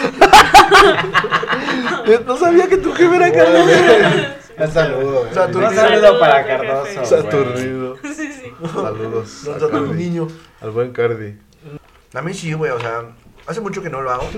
[2.26, 4.36] No sabía que tu jefe era carnal.
[4.58, 5.26] Un saludo.
[5.30, 5.48] O sea, eh.
[5.52, 6.46] tú- Un saludo para.
[6.46, 7.04] Cardoso.
[7.04, 7.96] Saturnido.
[8.02, 8.52] Sí, sí.
[8.72, 9.48] Saludos.
[9.48, 10.28] A Saturno niño.
[10.60, 11.38] Al buen Cardi.
[12.14, 13.02] A mí sí, güey, o sea,
[13.46, 14.28] hace mucho que no lo hago.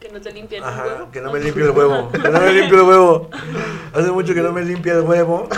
[0.00, 1.10] Que no te limpian el Ajá, huevo.
[1.10, 2.10] que no me limpio el huevo.
[2.10, 3.30] Que no me limpio el huevo.
[3.94, 5.48] Hace mucho que no me limpia el huevo.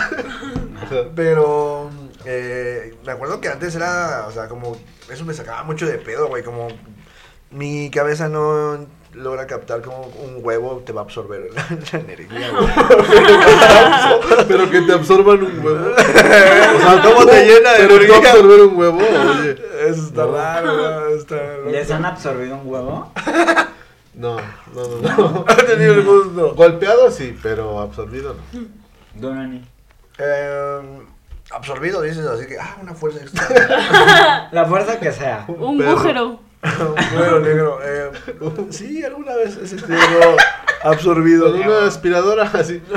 [1.15, 1.89] Pero
[2.25, 4.77] eh, me acuerdo que antes era, o sea, como,
[5.09, 6.67] eso me sacaba mucho de pedo, güey, como
[7.51, 12.51] mi cabeza no logra captar como un huevo te va a absorber la, la energía,
[12.51, 12.69] güey.
[14.47, 15.91] Pero que te absorban un huevo.
[15.91, 15.95] O
[16.79, 18.17] sea, ¿cómo te llena de Pero energía?
[18.31, 19.57] absorber un huevo, oye.
[19.87, 20.31] Eso está No.
[20.31, 21.07] raro, ¿no?
[21.15, 21.69] está raro.
[21.71, 23.11] ¿Les han absorbido un huevo?
[24.15, 25.45] No, no, no, no.
[25.47, 26.53] Ha tenido el gusto.
[26.53, 28.65] Golpeado sí, pero absorbido no.
[29.15, 29.63] Donani.
[30.17, 30.79] Eh,
[31.51, 34.49] absorbido, dices, así que, ah, una fuerza extra.
[34.51, 35.45] La fuerza que sea.
[35.47, 36.41] Un agujero.
[37.35, 37.79] un negro.
[37.83, 38.11] Eh,
[38.69, 39.99] sí, alguna vez he sentido
[40.83, 41.51] absorbido.
[41.51, 42.81] Con una aspiradora así.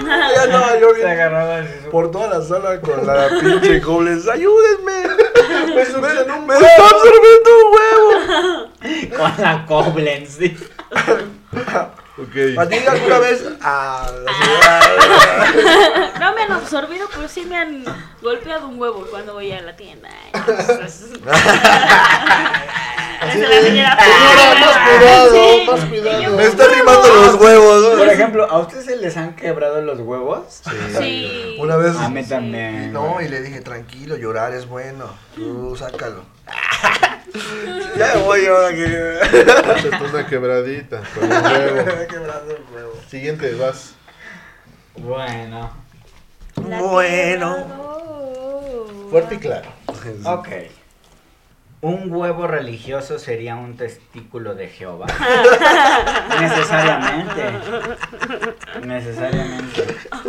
[0.00, 3.80] Ya andaba yo Se bien agarraba así su- por toda la sala con la pinche
[3.80, 4.26] Goblins.
[4.28, 5.02] ¡Ayúdenme!
[5.74, 8.70] Me succionó un ¡Me está absorbiendo un huevo!
[9.16, 10.30] Con la Koblenz.
[10.38, 10.56] sí.
[12.16, 12.58] Ok.
[12.58, 13.44] ¿A ti alguna vez?
[13.62, 14.32] Ah, la.
[16.18, 17.84] No me han absorbido, pero sí me han
[18.22, 20.08] golpeado un huevo cuando voy a la tienda.
[23.28, 23.96] Es la señora.
[23.96, 25.66] Más cuidado, Sí.
[25.70, 26.36] más yo, cuidado.
[26.36, 27.98] Me está rimando los huevos.
[27.98, 30.62] Por ejemplo, ¿a ustedes se les han quebrado los huevos?
[30.98, 31.56] Sí.
[31.60, 31.96] Una vez.
[31.96, 32.92] A mí también.
[32.92, 35.06] No, y le dije, tranquilo, llorar es bueno.
[35.34, 36.24] Tú sácalo.
[37.98, 38.84] ya me voy ahora que.
[38.84, 42.06] Échate una quebradita con un huevo.
[42.08, 42.92] Quebrando el huevo.
[43.08, 43.94] Siguiente, vas.
[44.96, 45.70] Bueno,
[46.56, 47.56] Bueno.
[49.10, 49.68] Fuerte y claro.
[50.24, 50.48] ok.
[51.82, 55.06] ¿Un huevo religioso sería un testículo de Jehová?
[56.40, 57.42] Necesariamente.
[58.86, 59.86] Necesariamente.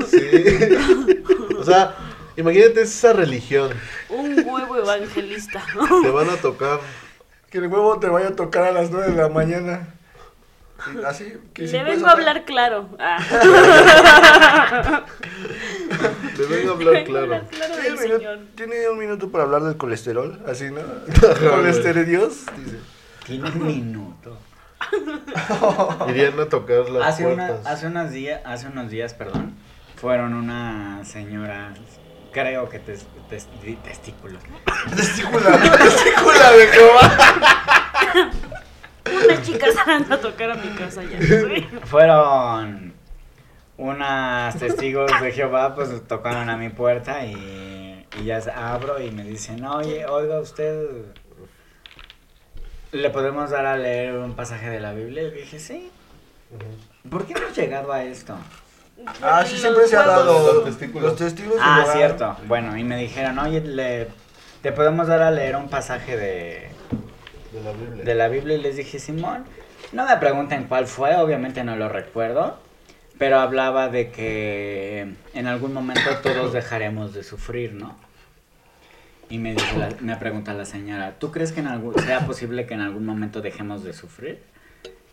[0.07, 1.25] Sí.
[1.57, 1.95] O sea,
[2.37, 3.71] imagínate esa religión.
[4.07, 5.61] Un huevo evangelista.
[6.01, 6.79] Te van a tocar.
[7.49, 9.87] Que el huevo te vaya a tocar a las 9 de la mañana.
[11.05, 12.43] Así, que si Le vengo a hablar.
[12.45, 12.89] claro.
[12.99, 13.17] Ah.
[16.35, 17.41] Te vengo a hablar claro.
[17.41, 18.39] Un minuto-.
[18.55, 20.81] Tiene un minuto para hablar del colesterol, así, ¿no?
[21.51, 22.77] colesterol Dios, dice.
[23.25, 24.37] Tiene un minuto.
[26.07, 29.55] Irían a tocar las Hace, una- hace unos días, hace unos días, perdón,
[29.95, 31.73] fueron una señora,
[32.33, 33.47] creo que tes- tes-
[33.83, 34.39] testículo.
[34.95, 38.31] Testícula, testícula de Jehová.
[39.33, 41.21] Unas chicas van a tocar a mi casa ya.
[41.21, 41.67] ¿sí?
[41.85, 42.93] Fueron
[43.77, 49.23] unas testigos de Jehová, pues tocaron a mi puerta y, y ya abro y me
[49.23, 50.87] dicen, oye, oiga usted,
[52.91, 55.23] ¿le podemos dar a leer un pasaje de la Biblia?
[55.23, 55.89] Y dije, sí.
[57.09, 58.35] ¿Por qué hemos llegado a esto?
[59.21, 60.53] Ah, sí, siempre se ha dado.
[60.53, 61.09] Los testículos.
[61.09, 62.35] Los testículos de Ah, cierto.
[62.47, 64.09] Bueno, y me dijeron, oye, le,
[64.61, 66.69] te podemos dar a leer un pasaje de,
[67.51, 68.03] De la Biblia.
[68.03, 69.43] de la Biblia y les dije, Simón,
[69.91, 72.57] no me pregunten cuál fue, obviamente no lo recuerdo,
[73.17, 77.97] pero hablaba de que en algún momento todos dejaremos de sufrir, ¿no?
[79.29, 82.65] Y me, dijo la- me pregunta la señora, ¿tú crees que en algún, sea posible
[82.65, 84.43] que en algún momento dejemos de sufrir?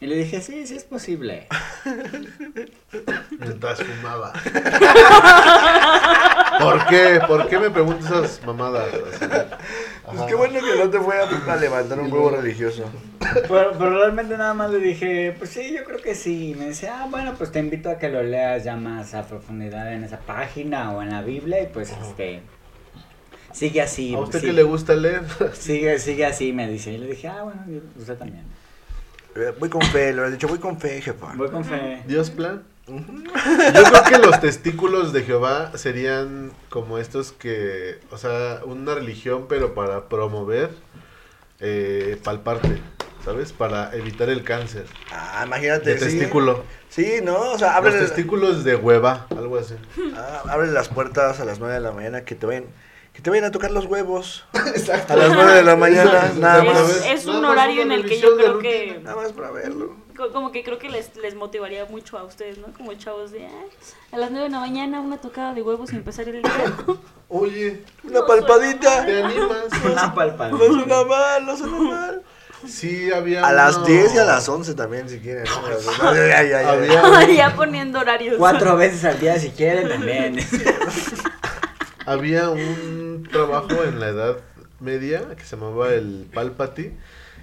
[0.01, 1.49] Y le dije, sí, sí es posible.
[3.39, 4.33] Mientras fumaba.
[6.61, 7.21] ¿Por qué?
[7.27, 8.89] ¿Por qué me preguntas esas mamadas?
[10.07, 12.85] Pues qué bueno que no te fue a, a levantar un huevo religioso.
[13.21, 16.51] Pero, pero realmente nada más le dije, pues sí, yo creo que sí.
[16.51, 19.27] Y me dice, ah, bueno, pues te invito a que lo leas ya más a
[19.27, 22.41] profundidad en esa página o en la Biblia y pues este...
[23.53, 24.15] Sigue así.
[24.15, 25.23] ¿A usted sí- que le gusta leer?
[25.55, 26.93] Sigue, sigue así, me dice.
[26.93, 28.45] Y le dije, ah, bueno, yo- usted también.
[29.35, 31.33] Eh, Voy con fe, le has dicho, voy con fe, jefa.
[31.35, 32.03] Voy con fe.
[32.07, 32.63] ¿Dios plan?
[32.89, 39.47] Yo creo que los testículos de Jehová serían como estos que, o sea, una religión,
[39.49, 40.71] pero para promover,
[41.61, 42.81] eh, palparte,
[43.25, 43.53] ¿sabes?
[43.53, 44.87] Para evitar el cáncer.
[45.13, 45.95] Ah, imagínate.
[45.95, 46.19] De sí.
[46.19, 46.65] testículo.
[46.89, 47.53] Sí, ¿no?
[47.53, 49.75] O sea, Los abre, testículos de hueva, algo así.
[50.15, 52.65] ah, abre las puertas a las 9 de la mañana que te vayan,
[53.13, 54.47] que te vayan a tocar los huevos.
[54.75, 55.13] Exacto.
[55.13, 57.05] A las 9 de la mañana, nada más.
[57.07, 58.71] Es, un horario en el que yo creo rutina.
[58.71, 59.01] que...
[59.03, 60.08] Nada más para verlo.
[60.19, 62.67] Co- Como que creo que les, les motivaría mucho a ustedes, ¿no?
[62.77, 63.65] Como chavos de, "Ah,
[64.13, 66.53] a las 9 de la mañana una tocada de huevos y empezar el día.
[67.31, 69.07] Oye, Una No palpadita.
[69.07, 69.65] ¿te animas?
[69.91, 70.51] Una palpada.
[70.51, 72.23] No suena mal, no suena mal.
[72.67, 75.45] Sí, había A las uno- 10 y a las 11 también, si quieren.
[75.45, 76.09] ¿no?
[76.09, 76.97] Ay, ay, ay, ay.
[76.97, 78.37] Había, ya poniendo horarios.
[78.37, 80.37] Cuatro veces al día si quieren también.
[82.07, 84.37] había un trabajo en la edad
[84.81, 86.93] media que se llamaba el Palpati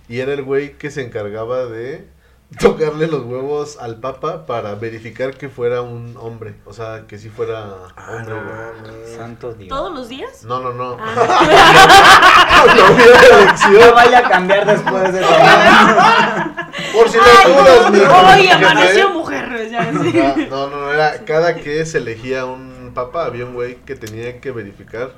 [0.07, 2.07] y era el güey que se encargaba de
[2.59, 7.29] tocarle los huevos al papa para verificar que fuera un hombre, o sea, que sí
[7.29, 7.65] fuera
[7.97, 8.35] Ah, hombre.
[8.35, 9.17] no.
[9.17, 9.69] Santo Dios.
[9.69, 10.43] ¿Todos los días?
[10.43, 10.97] No, no, no.
[10.99, 12.65] Ah.
[12.75, 13.95] No hubiera No elección.
[13.95, 15.29] vaya a cambiar después de todo.
[16.93, 20.19] Por si las dudas, mi Hoy amaneció mujer, ya sí.
[20.19, 23.95] Ah, No, no, no, era cada que se elegía un papa, había un güey que
[23.95, 25.11] tenía que verificar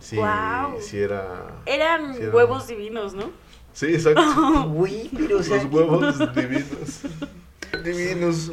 [0.00, 0.18] si,
[0.80, 1.24] si era...
[1.66, 3.30] Eran era- huevos divinos, ¿no?
[3.78, 4.66] Sí, exacto.
[4.74, 7.00] Uy, pero o sea, Los huevos divinos.
[7.84, 8.50] Divinos.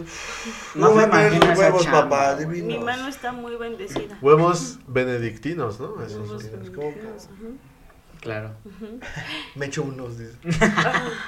[0.75, 2.67] No me imagino huevos, chamba, papá, divinos.
[2.67, 4.19] Mi mano está muy bendecida.
[4.21, 5.99] Huevos benedictinos, ¿no?
[6.03, 7.31] Esos Huevos ajá.
[8.21, 8.51] Claro.
[9.55, 10.35] Me echo unos, dice.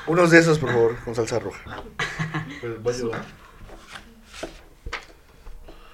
[0.06, 1.82] unos de esos, por favor, con salsa roja.
[2.62, 3.26] Pues voy a llevar.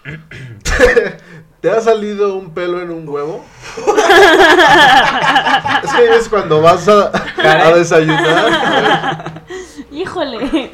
[1.61, 3.45] ¿Te ha salido un pelo en un huevo?
[5.83, 9.43] es que es cuando vas a, a desayunar.
[9.89, 10.73] Híjole,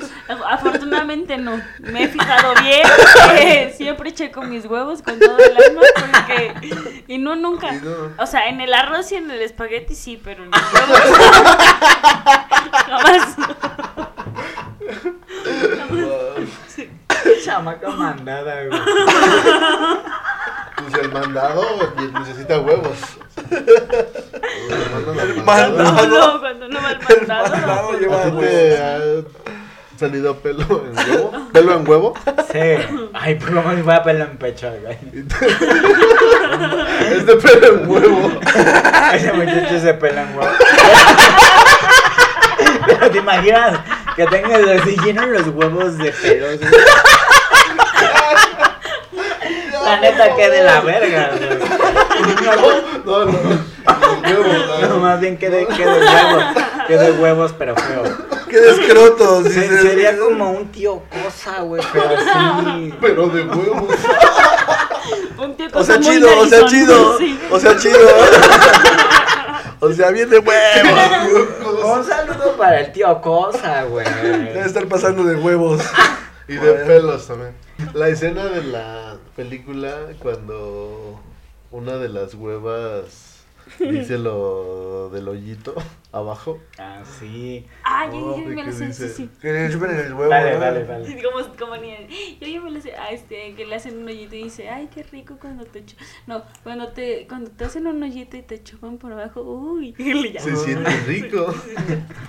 [0.50, 1.62] afortunadamente no.
[1.80, 2.88] Me he fijado bien.
[3.36, 7.70] eh, siempre checo mis huevos con todo el alma porque y no nunca.
[8.18, 11.02] O sea, en el arroz y en el espagueti sí, pero en los huevos
[12.88, 13.38] jamás.
[17.44, 18.82] Chamaca mandada, güey.
[20.78, 21.64] Pues el mandado
[22.20, 22.98] necesita huevos.
[25.46, 26.08] Mandado.
[26.08, 27.50] No, no, cuando no va el mandado.
[27.50, 29.26] mandado no, lleva ¿A ti huevos.
[29.96, 31.32] ha salido pelo en huevo?
[31.52, 32.14] ¿Pelo en huevo?
[32.52, 32.60] Sí.
[33.14, 34.98] Ay, pues como si fuera pelo en pecho, güey.
[37.12, 38.32] Es de pelo en huevo.
[39.14, 40.52] Ese muchacho se pela en huevo.
[42.86, 43.80] Pero te imaginas
[44.16, 46.60] que tengas así llenos los huevos de pelos.
[46.60, 46.72] güey?
[49.90, 51.50] La neta que de la verga, güey.
[53.06, 53.40] No, no.
[54.24, 56.44] Huevo, No, más bien que de, que de huevos.
[56.88, 58.04] Que de huevos, pero feo.
[58.50, 59.44] ¡Qué descrotos!
[59.44, 59.82] Se- dices.
[59.82, 62.94] sería como un tío cosa, güey, pero así.
[63.00, 63.88] Pero de huevo.
[65.38, 67.18] Un tío O sea, cosa muy chido, o sea, chido.
[67.18, 67.40] Sí.
[67.52, 68.00] O sea, chido.
[69.82, 71.84] O sea, bien de huevos.
[71.98, 74.06] Un saludo para el tío cosa, güey.
[74.06, 75.82] Debe estar pasando de huevos.
[76.48, 77.54] Y de pelos también.
[77.94, 81.22] La escena de la película cuando
[81.72, 83.46] una de las huevas
[83.80, 85.76] dice lo del hoyito
[86.12, 86.60] abajo.
[86.78, 87.66] Ah, sí.
[87.84, 89.08] Ay, Oh, yo, yo ¿de me lo sé, dice?
[89.10, 89.30] sí, sí.
[89.42, 90.30] Que le chupen en el huevo.
[90.30, 90.60] Dale, ¿no?
[90.60, 91.06] dale, dale.
[91.06, 91.92] Sí, Como, como ni
[92.42, 94.90] yo ya me lo sé, ah, este, que le hacen un hoyito y dice, ay,
[94.94, 95.96] qué rico cuando te chu-
[96.28, 99.94] no, cuando te, cuando te hacen un hoyito y te chupan por abajo, uy,
[100.34, 100.42] ya.
[100.42, 101.54] Se siente rico.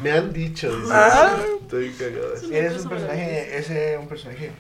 [0.02, 0.68] Me han dicho.
[0.76, 0.92] dice.
[0.92, 1.36] Ah.
[1.62, 2.34] Estoy cagado.
[2.52, 4.50] Eres un personaje, ese un personaje.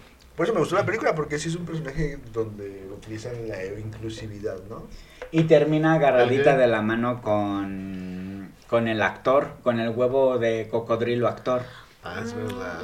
[0.40, 4.56] Por eso me gustó la película, porque sí es un personaje donde utilizan la inclusividad,
[4.70, 4.86] ¿no?
[5.30, 11.28] Y termina agarradita de la mano con, con el actor, con el huevo de cocodrilo
[11.28, 11.60] actor.
[12.02, 12.80] Ah, es verdad.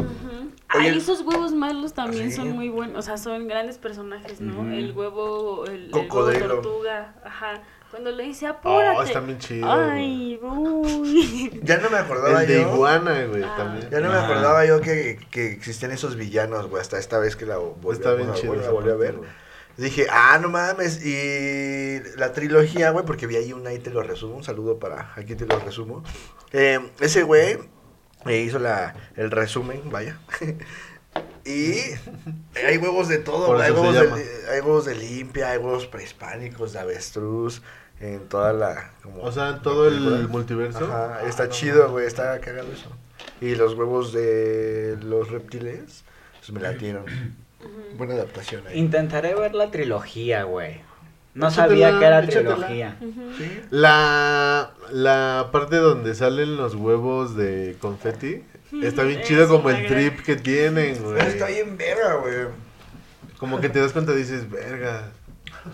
[0.74, 2.36] Oye, Ay, esos huevos malos también sí.
[2.36, 4.70] son muy buenos, o sea, son grandes personajes, ¿no?
[4.70, 7.62] El huevo, el, el huevo tortuga, ajá.
[7.90, 8.98] Cuando le dice, apúrate.
[8.98, 9.70] Oh, está bien chido.
[9.72, 11.60] Ay, uy.
[11.62, 12.74] Ya no me acordaba El de yo.
[12.74, 13.54] iguana, güey, Ah.
[13.56, 13.88] también.
[13.90, 14.24] Ya no me Ajá.
[14.26, 18.14] acordaba yo que, que existían esos villanos, güey, hasta esta vez que la volví, Está
[18.14, 18.54] bien a- chido.
[18.54, 19.16] la volví a ver.
[19.16, 19.28] güey.
[19.76, 21.04] Dije, ah, no mames.
[21.04, 24.36] Y la trilogía, güey, porque vi ahí una y te lo resumo.
[24.36, 26.02] Un saludo para aquí te lo resumo.
[26.52, 27.58] Eh, ese güey
[28.24, 30.18] eh, hizo la, el resumen, vaya.
[31.46, 31.80] y
[32.66, 33.56] hay huevos de todo.
[33.58, 37.62] Hay huevos de, hay huevos de limpia, hay huevos prehispánicos, de avestruz.
[37.98, 38.90] En toda la.
[39.02, 40.84] Como, O sea, en todo el multiverso.
[40.84, 42.90] Ajá, está Ah, no chido, güey, está cagado eso.
[43.40, 46.04] Y los huevos de los reptiles,
[46.40, 47.06] pues me latieron.
[47.96, 48.78] Buena adaptación ahí.
[48.78, 50.82] Intentaré ver la trilogía, güey.
[51.34, 52.54] No Échatela, sabía que era échatela.
[52.54, 52.96] trilogía.
[53.38, 53.60] Sí.
[53.70, 58.42] La, la parte donde salen los huevos de confeti
[58.82, 61.20] está bien chido como el trip que tienen, güey.
[61.20, 62.34] Está bien verga, güey.
[63.38, 65.12] Como que te das cuenta y dices, verga,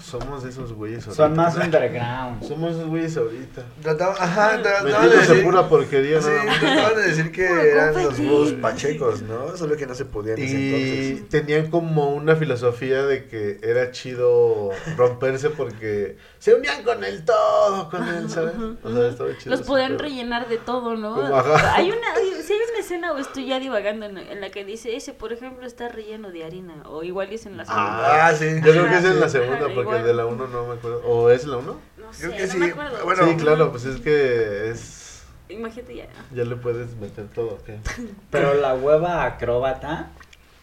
[0.01, 1.15] somos esos güeyes ahorita.
[1.25, 2.43] Son más underground.
[2.49, 3.63] Somos esos güeyes ahorita.
[3.83, 6.61] Trataba, ajá, trataban de Metiéndose decir, pura porquería, sí, nada más.
[6.61, 8.53] trataban de decir que Puro eran los confeti.
[8.61, 9.57] pachecos, ¿no?
[9.57, 11.29] Solo que no se podía en ese Y entonces.
[11.29, 17.89] tenían como una filosofía de que era chido romperse porque se unían con el todo,
[17.91, 18.55] con él, ¿sabes?
[18.83, 19.51] O sea, estaba chido.
[19.57, 21.15] Los podían rellenar de todo, ¿no?
[21.15, 21.75] Como, ajá.
[21.77, 24.97] Hay una, sí hay una escena o estoy ya divagando en, en la que dice
[24.97, 28.29] ese, por ejemplo, está relleno de harina o igual es en la segunda.
[28.29, 28.47] Ah, sí.
[28.65, 30.05] Yo creo que es en la Ajá, porque igual.
[30.07, 31.03] de la 1 no me acuerdo.
[31.05, 31.81] ¿O es la 1?
[31.99, 32.59] no sé, Creo que no sí.
[32.59, 33.05] me acuerdo.
[33.05, 35.23] Bueno, sí, claro, pues es que es...
[35.49, 36.07] Imagínate ya.
[36.33, 37.69] Ya le puedes meter todo, ¿ok?
[38.31, 40.11] Pero la hueva acróbata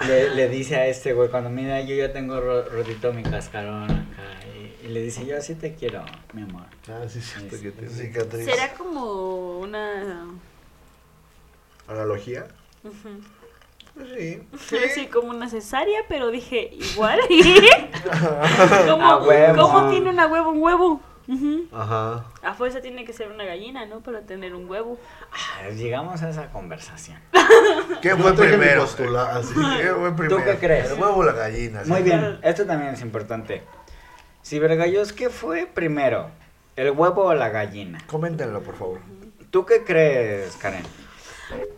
[0.07, 3.83] le, le dice a este güey, cuando mira, yo ya tengo ro- rodito mi cascarón
[3.83, 4.47] acá.
[4.57, 6.03] Y, y le dice, yo así te quiero,
[6.33, 6.63] mi amor.
[6.87, 7.89] Ah, sí, siento que tiene.
[7.93, 8.45] Cicatriz.
[8.45, 10.25] Será como una...
[11.87, 12.47] ¿Analogía?
[12.81, 12.93] Pues
[14.15, 14.41] sí.
[14.75, 17.19] A decir como una cesárea, pero dije igual.
[17.19, 19.61] A ¿Cómo, huevo.
[19.61, 21.01] ¿Cómo tiene una huevo un huevo?
[21.71, 22.25] Ajá.
[22.41, 23.99] A fuerza tiene que ser una gallina, ¿no?
[24.01, 24.97] Para tener un huevo.
[25.31, 27.19] Ah, llegamos a esa conversación.
[28.01, 28.83] ¿Qué fue primero?
[28.83, 29.53] así.
[29.77, 30.43] ¿Qué fue primero?
[30.43, 30.91] qué crees?
[30.91, 31.83] ¿El huevo o la gallina?
[31.85, 32.03] Muy sí?
[32.03, 33.61] bien, esto también es importante.
[34.43, 36.31] Cibergallos, ¿qué fue primero?
[36.75, 37.99] ¿El huevo o la gallina?
[38.07, 38.99] Coméntenlo, por favor.
[39.51, 40.83] ¿Tú qué crees, Karen?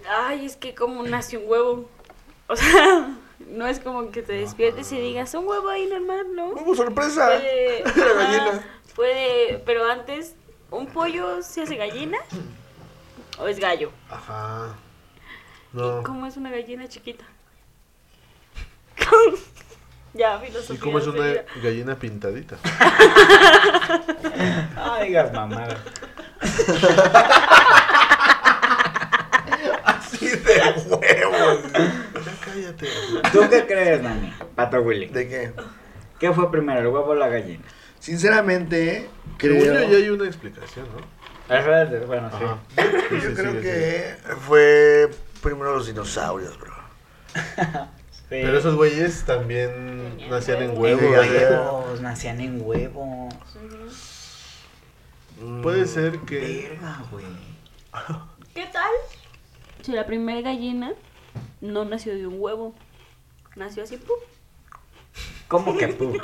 [0.09, 1.89] Ay, es que como nace un huevo.
[2.51, 3.07] O sea,
[3.47, 6.49] no es como que te despiertes y digas, un huevo ahí normal, ¿no?
[6.49, 7.27] ¡Huevo sorpresa!
[7.27, 8.63] Puede, La ajá, gallina.
[8.95, 10.35] puede, pero antes,
[10.69, 12.17] ¿un pollo se hace gallina?
[13.39, 13.89] ¿O es gallo?
[14.09, 14.75] Ajá.
[15.73, 16.03] ¿Y No.
[16.03, 17.23] cómo es una gallina chiquita?
[20.13, 20.75] ya, filosofía.
[20.75, 21.45] ¿Y cómo es una vida.
[21.63, 22.57] gallina pintadita?
[25.05, 25.81] Digas mamada.
[29.85, 31.59] Así de huevos.
[32.75, 33.29] Cállate.
[33.31, 34.33] ¿Tú qué crees, Nani?
[34.55, 35.07] Pato Willy.
[35.07, 35.51] ¿De qué?
[36.19, 37.63] ¿Qué fue primero, el huevo o la gallina?
[37.99, 39.09] Sinceramente,
[39.39, 39.73] Según creo...
[39.73, 41.55] yo ya hay una explicación, ¿no?
[41.55, 42.43] Es verdad, bueno, sí.
[42.43, 42.57] Ajá.
[43.11, 44.15] Yo Sí, sí, creo sí, que
[44.47, 45.09] fue
[45.41, 46.73] primero los dinosaurios, bro.
[48.31, 48.37] Sí.
[48.43, 49.69] Pero esos güeyes también
[50.11, 51.01] Tenían nacían en huevos.
[51.03, 51.25] huevos.
[51.25, 51.47] Sí, ¿eh?
[51.49, 53.33] Huevos, nacían en huevos.
[55.61, 56.69] Puede ser que.
[56.79, 57.25] Verga, güey.
[58.55, 58.91] ¿Qué tal?
[59.81, 60.93] Si la primera gallina
[61.61, 62.73] no nació de un huevo.
[63.55, 64.17] Nació así, ¡pum!
[65.47, 66.13] ¿Cómo que pu?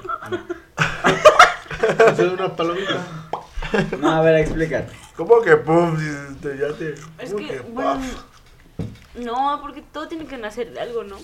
[2.16, 3.06] Soy una palomita.
[4.00, 4.94] No, a ver, explícate.
[5.16, 5.98] ¿Cómo que pum?
[5.98, 6.94] Dices, te- ya te.
[7.24, 8.02] Es ¿cómo que, paf?
[9.16, 11.18] no, porque todo tiene que nacer de algo, ¿no?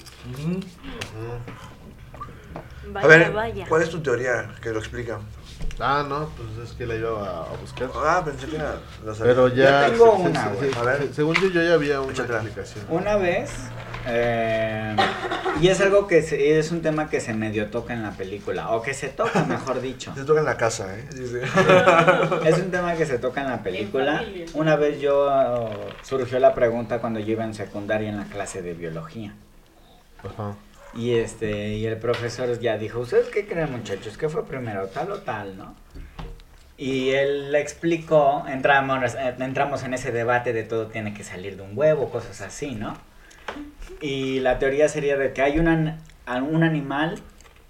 [2.92, 3.66] Vaya, A ver, vaya.
[3.70, 5.20] ¿cuál es tu teoría que lo explica?
[5.80, 7.90] Ah, no, pues es que la iba a, a buscar.
[7.96, 8.80] Ah, pensé que era.
[9.06, 9.34] lo sabía.
[9.34, 9.88] Pero ya.
[9.88, 10.74] Yo tengo se- una, se- güey.
[10.74, 11.14] se- A ver.
[11.14, 12.40] Según yo, yo ya había una Échatela.
[12.42, 12.86] explicación.
[12.90, 13.52] Una vez,
[14.08, 14.96] eh,
[15.62, 18.72] y es algo que se- es un tema que se medio toca en la película,
[18.72, 20.14] o que se toca, mejor dicho.
[20.16, 21.06] Se toca en la casa, ¿eh?
[22.46, 24.24] Es un tema que se toca en la película.
[24.54, 25.70] Una vez yo uh,
[26.06, 29.34] surgió la pregunta cuando yo iba en secundaria en la clase de biología.
[30.24, 30.56] Ajá.
[30.96, 34.18] Y este, y el profesor ya dijo, ¿ustedes qué creen muchachos?
[34.18, 35.76] ¿Qué fue primero, tal o tal, no?
[36.78, 41.56] Y él le explicó, entramos, eh, entramos en ese debate de todo tiene que salir
[41.56, 42.96] de un huevo, cosas así, ¿no?
[44.02, 47.20] Y la teoría sería de que hay un, an- a- un animal,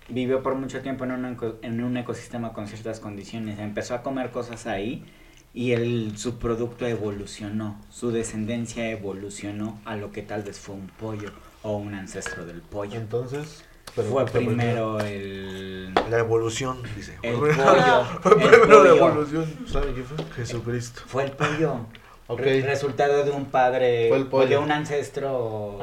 [0.09, 4.31] vivió por mucho tiempo en un, en un ecosistema con ciertas condiciones, empezó a comer
[4.31, 5.05] cosas ahí
[5.53, 10.88] y el, su producto evolucionó, su descendencia evolucionó a lo que tal vez fue un
[10.88, 11.29] pollo
[11.61, 12.97] o un ancestro del pollo.
[12.99, 13.63] Entonces.
[13.95, 17.17] pero Fue ¿qué primero el, La evolución, dice.
[17.21, 18.01] el Fue pollo.
[18.25, 19.45] el primero la evolución.
[19.67, 20.17] ¿Sabe qué fue?
[20.36, 21.01] Jesucristo.
[21.05, 21.86] Fue el pollo.
[22.34, 22.41] Ok.
[22.41, 25.79] Re- resultado de un padre o de un ancestro.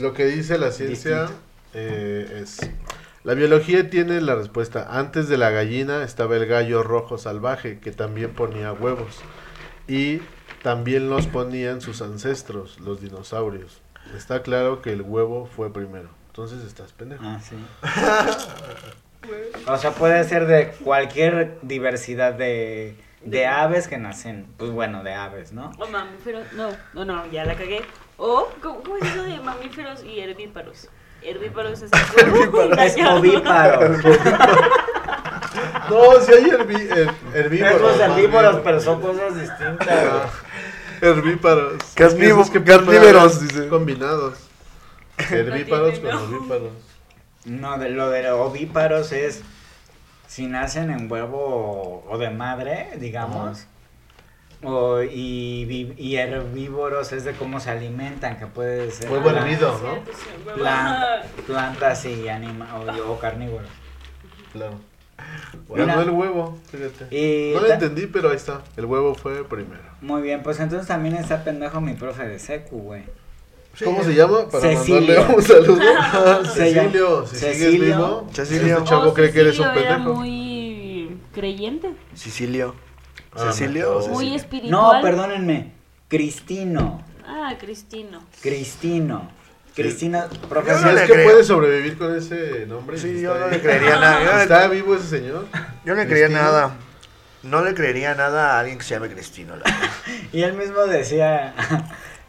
[0.00, 1.28] Lo que dice la ciencia
[1.74, 2.58] eh, es...
[3.24, 4.86] La biología tiene la respuesta.
[4.90, 9.18] Antes de la gallina estaba el gallo rojo salvaje que también ponía huevos.
[9.86, 10.20] Y
[10.62, 13.80] también los ponían sus ancestros, los dinosaurios.
[14.16, 16.08] Está claro que el huevo fue primero.
[16.28, 17.22] Entonces estás pendejo.
[17.26, 17.56] Ah, sí.
[19.66, 24.46] o sea, puede ser de cualquier diversidad de, de aves que nacen.
[24.56, 25.72] Pues bueno, de aves, ¿no?
[25.78, 27.82] O mamíferos, no, no, no, ya la cagué.
[28.16, 30.88] O, ¿cómo, cómo es eso de mamíferos y herbíparos?
[31.22, 33.88] Herbíparos es Es ovíparo.
[35.90, 37.74] No, si hay herbi- her- herbívoros.
[37.76, 40.30] Esos más herbívoros, pero son cosas distintas.
[41.00, 41.74] Herbíparos.
[41.96, 43.68] Carnívo- Es que carnívoros, dice.
[43.68, 44.34] Combinados.
[45.30, 46.38] Herbíparos tiene con nombre.
[46.38, 46.72] ovíparos.
[47.44, 49.42] No, de lo de ovíparos es
[50.28, 53.66] si nacen en huevo o de madre, digamos.
[54.62, 60.02] O, y, y herbívoros es de cómo se alimentan, que puede ser Huevo hervido, ¿no?
[60.44, 63.70] pues, plantas y anima o, o carnívoros.
[64.52, 64.78] Claro.
[65.68, 65.86] Mira.
[65.86, 67.16] Ganó el huevo, fíjate.
[67.16, 68.62] Y no lo entendí, pero ahí está.
[68.76, 69.82] El huevo fue primero.
[70.00, 73.04] Muy bien, pues entonces también está pendejo mi profe de secu, güey.
[73.84, 74.48] ¿Cómo se llama?
[74.48, 75.20] Para Cecilio.
[75.20, 76.44] mandarle un saludo.
[76.54, 77.84] Cecilio, si sigues Cecilio.
[77.96, 78.78] vivo, Cecilio.
[78.78, 80.14] este chavo Oh, cree que eres un Cecilio era pendejo.
[80.16, 82.74] muy creyente, Sicilio.
[83.34, 83.86] Ah, Cecilio.
[83.94, 83.98] no.
[84.08, 84.36] muy Cecilio?
[84.36, 84.70] espiritual.
[84.96, 85.72] No, perdónenme.
[86.08, 87.04] Cristino.
[87.26, 88.24] Ah, Cristino.
[88.42, 89.30] Cristino.
[89.76, 90.86] Cristina, no profesor.
[90.86, 91.24] le ¿Crees que creo.
[91.30, 92.98] puede sobrevivir con ese nombre?
[92.98, 94.24] Sí, yo no le creería nada.
[94.24, 95.46] No ¿Está vivo ese señor?
[95.84, 96.42] Yo no le creería Cristino.
[96.42, 96.76] nada.
[97.44, 99.54] No le creería nada a alguien que se llame Cristino.
[99.54, 99.62] la.
[100.32, 101.54] Y él mismo decía,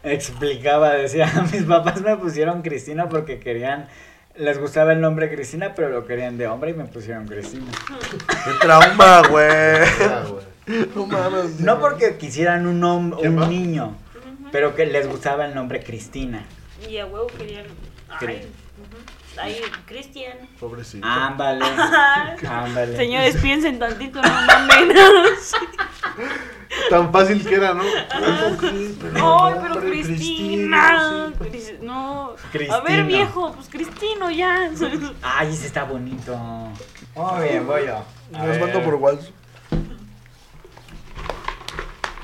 [0.02, 3.88] explicaba, decía, mis papás me pusieron Cristina porque querían,
[4.36, 7.70] les gustaba el nombre Cristina, pero lo querían de hombre y me pusieron Cristina.
[8.44, 9.50] Qué trauma, güey.
[10.94, 11.58] No mames.
[11.58, 13.96] No porque quisieran un, un niño,
[14.52, 16.44] pero que les gustaba el nombre Cristina.
[16.88, 17.64] Y a huevo querían.
[19.36, 20.36] Ay, Cristian.
[20.58, 21.06] Pobrecito.
[21.06, 21.64] Ámbale,
[22.48, 22.96] ámbale.
[22.96, 24.92] Señores, piensen tantito, no mamen.
[26.90, 27.84] Tan fácil que era, ¿no?
[28.10, 31.32] Ay, pero Hombre, Cristina.
[31.38, 32.34] Cristino, No.
[32.68, 34.68] A ver, viejo, pues Cristino ya.
[35.22, 36.36] Ay, ese está bonito.
[37.14, 38.02] Muy bien, voy yo.
[38.36, 39.30] A Los mando por WhatsApp.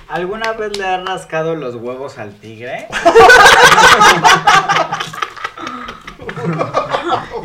[0.08, 2.88] ¿Alguna vez le has rascado los huevos al tigre?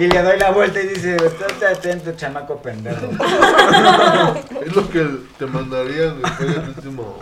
[0.01, 3.05] y le doy la vuelta y dice, estate atento, chamaco pendejo.
[4.65, 5.05] Es lo que
[5.37, 7.19] te mandarían después del último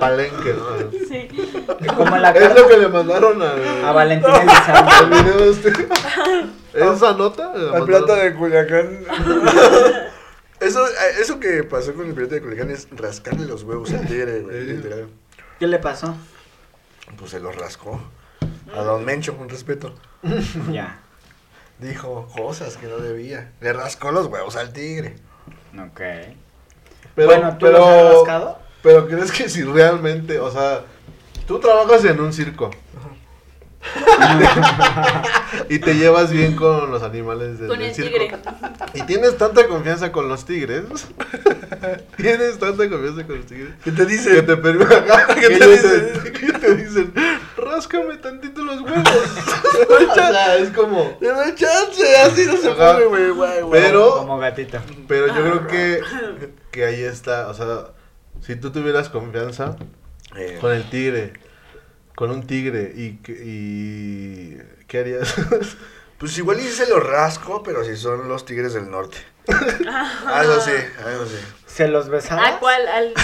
[0.00, 0.90] palenque, ¿no?
[1.06, 1.28] Sí.
[1.94, 5.22] Como la Es lo que le mandaron a Valentina al Elizalde.
[5.22, 5.72] video este.
[6.72, 7.52] ¿Esa nota?
[7.54, 9.04] La plata de Culiacán.
[10.58, 10.82] Eso,
[11.20, 15.08] eso que pasó con el pirata de Culiacán es rascarle los huevos al tigre, literal.
[15.58, 16.16] ¿Qué le pasó?
[17.18, 18.00] Pues se los rascó.
[18.74, 19.94] A Don Mencho, con respeto.
[20.72, 21.00] Ya.
[21.78, 23.52] Dijo cosas que no debía.
[23.60, 25.16] Le rascó los huevos al tigre.
[25.78, 26.00] Ok.
[27.14, 28.58] Pero, bueno, ¿tú pero, los has rascado?
[28.82, 30.84] pero crees que si realmente, o sea,
[31.46, 32.70] tú trabajas en un circo
[35.68, 38.10] y te llevas bien con los animales del, Con del el circo.
[38.18, 38.38] tigre.
[38.94, 40.84] Y tienes tanta confianza con los tigres.
[42.16, 43.74] tienes tanta confianza con los tigres.
[43.84, 44.42] ¿Qué te Que dice?
[44.42, 45.04] te permiten.
[45.34, 46.32] ¿Qué que te dicen?
[46.32, 47.12] que te dicen,
[47.56, 49.08] ráscame tantito los huevos.
[50.10, 51.16] o sea, es como.
[51.20, 52.16] ¡Te doy chance!
[52.24, 52.94] Así no se Ajá.
[52.94, 53.30] puede, güey.
[53.30, 53.82] güey, güey.
[53.82, 54.78] Pero, Como gatito.
[55.08, 56.00] pero yo creo que,
[56.70, 57.48] que ahí está.
[57.48, 57.88] O sea,
[58.40, 59.76] si tú tuvieras confianza
[60.36, 61.32] Eh, con el tigre,
[62.16, 64.58] con un tigre, y, que- y
[64.88, 65.32] ¿qué harías?
[66.18, 69.18] Pues igual y se lo rasco, pero si son los tigres del norte.
[70.26, 70.70] algo así,
[71.04, 71.36] algo así.
[71.66, 72.54] ¿Se los besabas?
[72.54, 72.88] ¿A cuál?
[72.88, 73.12] Al...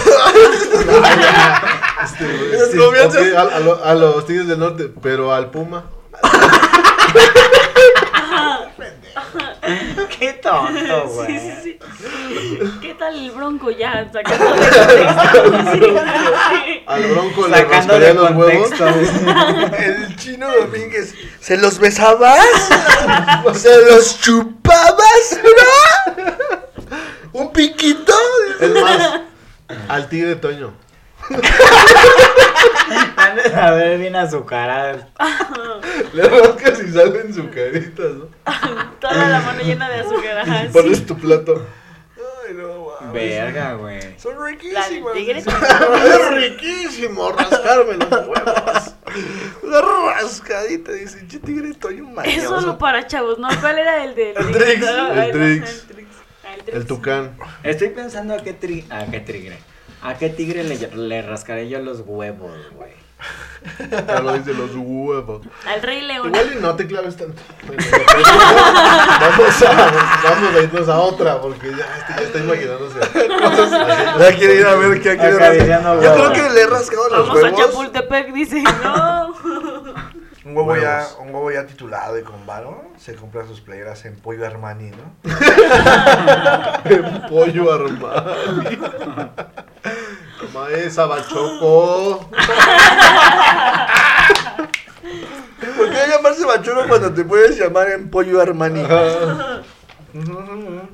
[2.03, 3.37] Este,
[3.85, 5.87] a los tigres del norte, pero al puma.
[10.19, 11.39] Qué tonto, güey.
[11.39, 11.79] Sí, sí, sí.
[12.81, 14.11] ¿Qué tal el bronco ya?
[14.13, 16.01] Sacando de contexto.
[16.87, 18.71] Al bronco le Sacando rascaría los huevos.
[19.79, 21.15] El chino Domínguez.
[21.41, 22.45] ¿Se los besabas?
[23.55, 25.41] ¿Se los chupabas?
[25.45, 26.21] ¿No?
[27.33, 28.15] ¿Un piquito?
[28.61, 29.21] Es más,
[29.89, 30.75] al tigre Toño.
[33.37, 35.07] De saber bien azucaradas.
[36.13, 38.29] Le rascas y salen su carita, ¿no?
[39.01, 40.45] Toda la mano llena de azúcar.
[40.45, 40.69] sí.
[40.73, 41.67] Pones tu plato.
[42.47, 43.13] Ay, no, mames.
[43.13, 44.01] Verga, güey.
[44.19, 45.17] Son riquísimas.
[45.17, 48.95] Es riquísimo rascarme los huevos.
[49.63, 52.61] Una rascadita, dice, che tigre, estoy un Es mañoso.
[52.61, 53.49] solo para chavos, ¿no?
[53.61, 54.81] ¿Cuál era el del El Trix.
[54.81, 54.87] Trix.
[55.17, 55.87] El Trix.
[56.67, 57.37] El tucán.
[57.63, 58.85] Estoy pensando a qué, tri...
[58.91, 59.59] a qué tigre.
[60.03, 62.93] ¿A qué tigre le, le rascaré yo los huevos, güey?
[63.89, 65.47] Ya lo dice los huevos.
[65.67, 66.27] Al Rey León.
[66.27, 67.41] Igual y no te claves tanto.
[69.21, 69.73] Vamos a,
[70.25, 72.99] vamos a irnos a otra, porque ya, este ya está imaginándose.
[74.19, 76.03] Ya quiere ir a ver qué quiere rascar.
[76.03, 77.61] Yo creo que le he rascado los Vamos a huevos.
[77.61, 78.63] Chapultepec, dice.
[78.83, 79.35] No.
[80.45, 82.91] Un huevo, ya, un huevo ya titulado y con varo.
[82.97, 85.15] Se compra sus playeras en Pollo Armani, ¿no?
[86.85, 88.35] En pollo armado.
[90.43, 92.29] Toma esa, bachoco.
[95.77, 98.43] ¿Por qué llamarse bachulo cuando te puedes llamar en Pollo
[100.13, 100.89] ujú.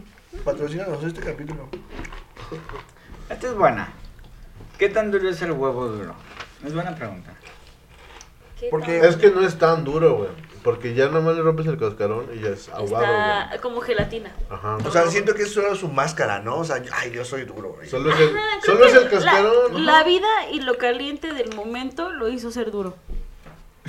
[0.44, 1.68] Patrocínanos este capítulo.
[3.30, 3.92] Esta es buena.
[4.78, 6.14] ¿Qué tan duro es el huevo duro?
[6.64, 7.32] Es buena pregunta.
[8.61, 9.07] ¿Qué Porque-?
[9.07, 10.30] Es que no es tan duro, güey.
[10.62, 13.06] Porque ya nomás le rompes el cascarón y ya es aguado,
[13.48, 13.61] güey.
[13.61, 14.32] Como gelatina.
[14.50, 14.76] Ajá.
[14.84, 16.56] O sea, siento que es solo su máscara, ¿no?
[16.59, 17.88] O sea, yo- ay, yo soy duro, güey.
[17.88, 19.84] Solo es el, Ajá, creo solo es que el cascarón.
[19.86, 22.94] La, la vida y lo caliente del momento lo hizo ser duro.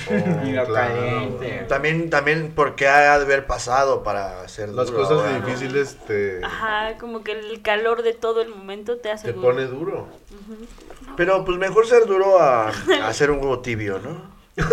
[0.10, 0.14] Oh,
[0.48, 0.96] Y lo claro.
[0.96, 1.66] caliente.
[1.68, 5.46] También, también, porque ha de haber pasado para hacer Las duro cosas ahora, ¿no?
[5.46, 9.48] difíciles te, Ajá, como que el calor de todo el momento te hace te duro.
[9.50, 10.08] pone duro.
[11.18, 14.40] Pero pues mejor ser duro a, a hacer un huevo tibio, ¿no?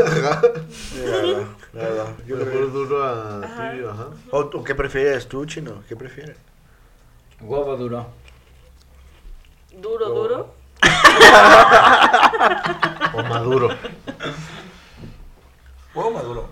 [2.26, 4.06] Yo Le pones duro a tibio, ajá.
[4.30, 5.82] ¿O tú qué prefieres tú, chino?
[5.88, 6.36] ¿Qué prefieres?
[7.40, 8.06] Huevo duro.
[9.80, 10.54] Duro, duro.
[13.12, 13.68] O maduro.
[15.94, 16.48] Huevo maduro.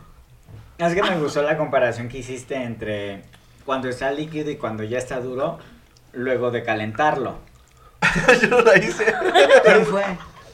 [0.78, 3.22] Es que me gustó la comparación que hiciste entre
[3.64, 5.58] cuando está líquido y cuando ya está duro,
[6.12, 7.38] luego de calentarlo.
[8.42, 9.14] Yo no la hice.
[9.64, 10.04] ¿Quién fue?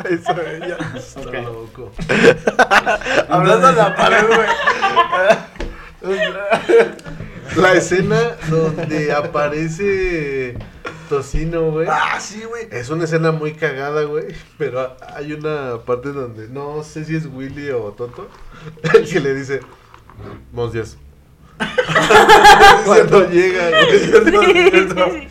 [0.08, 0.76] Eso, ella.
[0.96, 1.34] Está Ok.
[1.34, 1.92] loco.
[3.28, 4.48] Hablando a la pared, güey.
[7.56, 10.56] La escena donde aparece
[11.08, 11.88] Tocino, güey.
[11.90, 12.68] Ah, sí, güey.
[12.70, 14.26] Es una escena muy cagada, güey.
[14.56, 18.28] Pero hay una parte donde no sé si es Willy o Toto.
[18.94, 19.60] El que le dice:
[20.52, 20.96] Buenos días.
[22.84, 25.28] Cuando llega, güey.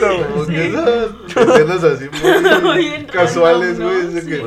[0.00, 0.88] Como que esas
[1.36, 2.08] escenas así
[2.62, 4.02] muy Bien casuales, random, güey.
[4.12, 4.18] ¿no?
[4.18, 4.42] es que, Sí.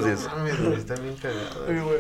[0.63, 1.83] "No están bien Sí, cagadas.
[1.83, 1.99] güey.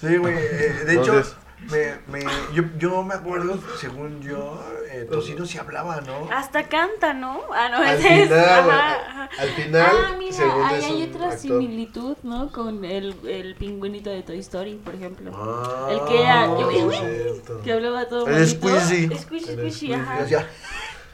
[0.00, 0.34] Sí, güey.
[0.34, 1.22] eh, de hecho,
[1.70, 6.28] me, me, yo, yo me acuerdo, según yo, eh, Tocino sí hablaba, ¿no?
[6.32, 7.40] Hasta canta, ¿no?
[7.54, 8.28] Ah, no, Al ese es.
[8.28, 9.30] final, Ajá, ajá.
[9.38, 11.38] al final, Ah, mira, según ahí es hay otra actor.
[11.38, 12.50] similitud, ¿no?
[12.52, 15.30] Con el, el pingüinito de Toy Story, por ejemplo.
[15.34, 16.48] Ah, el que era.
[16.90, 17.60] cierto.
[17.62, 18.50] que hablaba todo El bonito.
[18.56, 19.16] Squeezy.
[19.18, 20.26] Squeezy, Squeezy, ajá.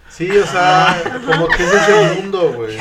[0.09, 2.77] Sí, o sea, como que ese es el mundo, güey.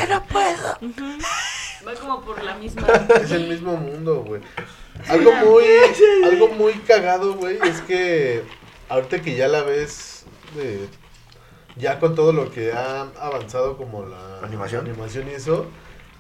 [1.88, 2.88] Va como por la misma.
[3.22, 4.41] Es el mismo mundo, güey.
[5.09, 5.65] Algo muy,
[6.25, 8.43] algo muy cagado, güey, es que
[8.89, 10.23] ahorita que ya la ves,
[10.55, 10.87] de-
[11.75, 14.85] ya con todo lo que ha avanzado como la ¿Animación?
[14.87, 15.67] animación y eso,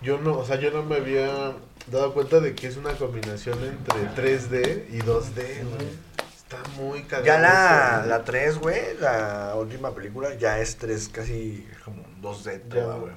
[0.01, 1.53] yo no, o sea, yo no me había
[1.87, 5.87] dado cuenta de que es una combinación entre 3D y 2D, güey.
[6.35, 7.25] Está muy cagado.
[7.25, 12.61] Ya la, eso, la 3, güey, la última película, ya es 3, casi como 2D
[12.69, 12.83] Ya.
[12.83, 13.13] toda, güey.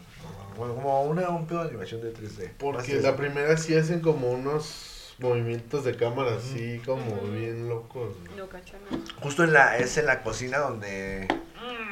[0.57, 2.51] Bueno, como una, un pedo de animación de 3D.
[2.59, 8.15] Porque la primera sí hacen como unos movimientos de cámara así como bien locos.
[8.51, 9.13] cachones.
[9.21, 11.29] Justo en la, es en la cocina donde,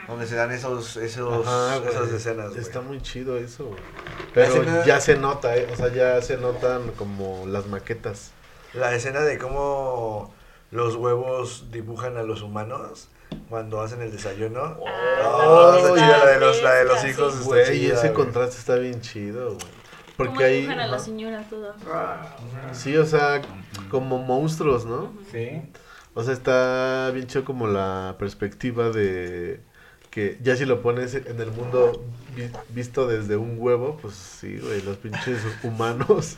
[0.09, 1.91] donde se dan esos, esos, Ajá, güey.
[1.91, 2.61] esas escenas, güey.
[2.61, 3.81] Está muy chido eso, güey.
[4.35, 5.69] Pero escena- ya se nota, ¿eh?
[5.73, 8.33] O sea, ya se notan como las maquetas.
[8.75, 10.35] La escena de cómo
[10.71, 13.09] los huevos dibujan a los humanos
[13.49, 14.79] cuando hacen el desayuno.
[14.87, 17.33] Ah, Oh, chida, la de los, la de los fresca, hijos.
[17.35, 17.39] sí.
[17.41, 19.78] está Güey, chida, ese contraste está bien chido, güey.
[20.19, 20.57] ¿Cómo Porque ahí.
[20.63, 21.77] dibujan a la señora toda?
[22.73, 23.41] Sí, o sea,
[23.91, 25.13] como monstruos, ¿no?
[25.31, 25.63] Sí.
[26.15, 29.61] O sea, está bien chido como la perspectiva de
[30.11, 32.03] que ya si lo pones en el mundo
[32.35, 36.37] vi- visto desde un huevo, pues sí, güey, los pinches humanos.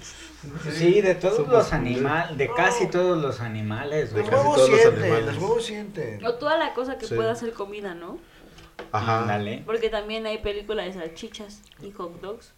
[0.72, 4.31] Sí, de todos Somos los animales, de casi todos los animales, De Los güey.
[4.31, 5.26] casi huevos todos los sienten, animales.
[5.35, 6.26] los huevos sienten.
[6.26, 7.14] O toda la cosa que Sí.
[7.14, 8.18] pueda hacer comida, ¿no?
[8.93, 9.22] Ajá.
[9.22, 9.62] Ándale.
[9.64, 12.53] Porque también hay películas de salchichas y hot dogs.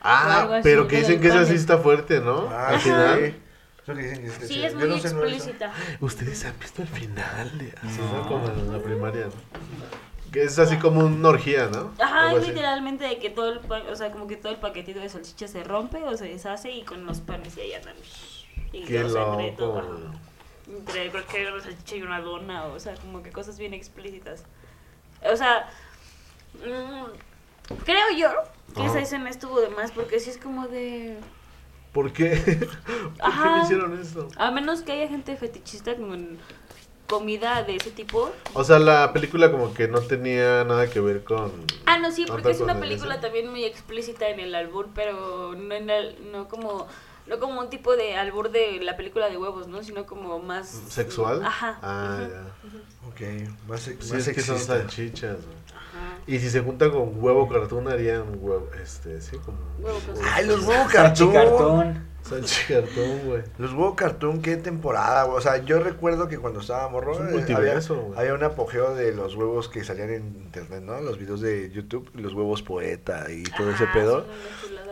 [0.00, 2.48] Ah, pero que dicen que esa sí está fuerte, ¿no?
[2.50, 2.88] Ah, Al sí.
[2.90, 3.34] final.
[3.82, 4.66] Eso que dicen que está Sí, chido.
[4.66, 5.50] es muy no sé, no he visto.
[5.50, 5.72] explícita.
[6.00, 8.22] Ustedes han visto el final de así, ¿no?
[8.22, 8.26] No.
[8.26, 9.32] Como en la primaria, ¿no?
[10.30, 11.92] Que es así como una orgía, ¿no?
[11.98, 15.08] Ajá, es literalmente de que todo el o sea, como que todo el paquetito de
[15.08, 17.96] salchichas se rompe o se deshace y con los panes y ahí andan.
[18.72, 20.12] Y Qué o sea, entre todo.
[20.68, 23.72] Entre creo que hay una salchicha y una dona, o sea, como que cosas bien
[23.72, 24.44] explícitas.
[25.22, 25.70] O sea,
[26.54, 27.06] mm,
[27.84, 28.30] creo yo
[28.74, 31.18] que esa escena estuvo de más porque sí es como de
[31.92, 32.36] ¿Por qué?
[33.18, 34.28] ¿Por qué me hicieron eso?
[34.36, 36.38] a menos que haya gente fetichista con
[37.08, 38.30] comida de ese tipo.
[38.52, 41.50] O sea, la película como que no tenía nada que ver con...
[41.86, 43.22] Ah, no, sí, porque es una película esa.
[43.22, 46.86] también muy explícita en el albur, pero no en el, no como
[47.26, 49.82] no como un tipo de albur de la película de huevos, ¿no?
[49.82, 51.44] Sino como más ¿Sexual?
[51.44, 51.78] Ajá.
[51.82, 53.08] Ah, ya.
[53.08, 55.58] Ok, más, Sí, más es que son salchichas, güey.
[56.28, 59.58] Y si se junta con huevo cartoon harían huevo, este, sí, como...
[59.80, 59.98] Huevo
[60.34, 61.32] Ay, los huevos Salchi cartoon.
[61.32, 62.08] cartón.
[62.22, 63.42] Salchicartón, güey.
[63.56, 65.38] Los huevos cartoon, qué temporada, güey.
[65.38, 67.12] O sea, yo recuerdo que cuando estaba morro.
[67.14, 68.18] Es un eh, multiverso, había, güey.
[68.18, 71.00] había un apogeo de los huevos que salían en internet, ¿no?
[71.00, 74.26] Los videos de YouTube, los huevos poeta y todo ese Ah, pedo.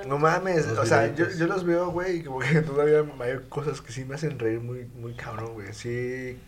[0.09, 3.41] No mames, Los o sea, yo, yo los veo, güey, y como que todavía hay
[3.51, 5.75] cosas que sí me hacen reír muy, muy cabrón, güey.
[5.75, 6.39] Sí,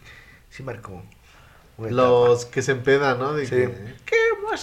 [0.49, 1.03] sí marcó.
[1.79, 3.35] Los que se empedan, ¿no?
[3.35, 3.51] De Sí.
[3.55, 3.69] que...
[4.05, 4.17] ¡Qué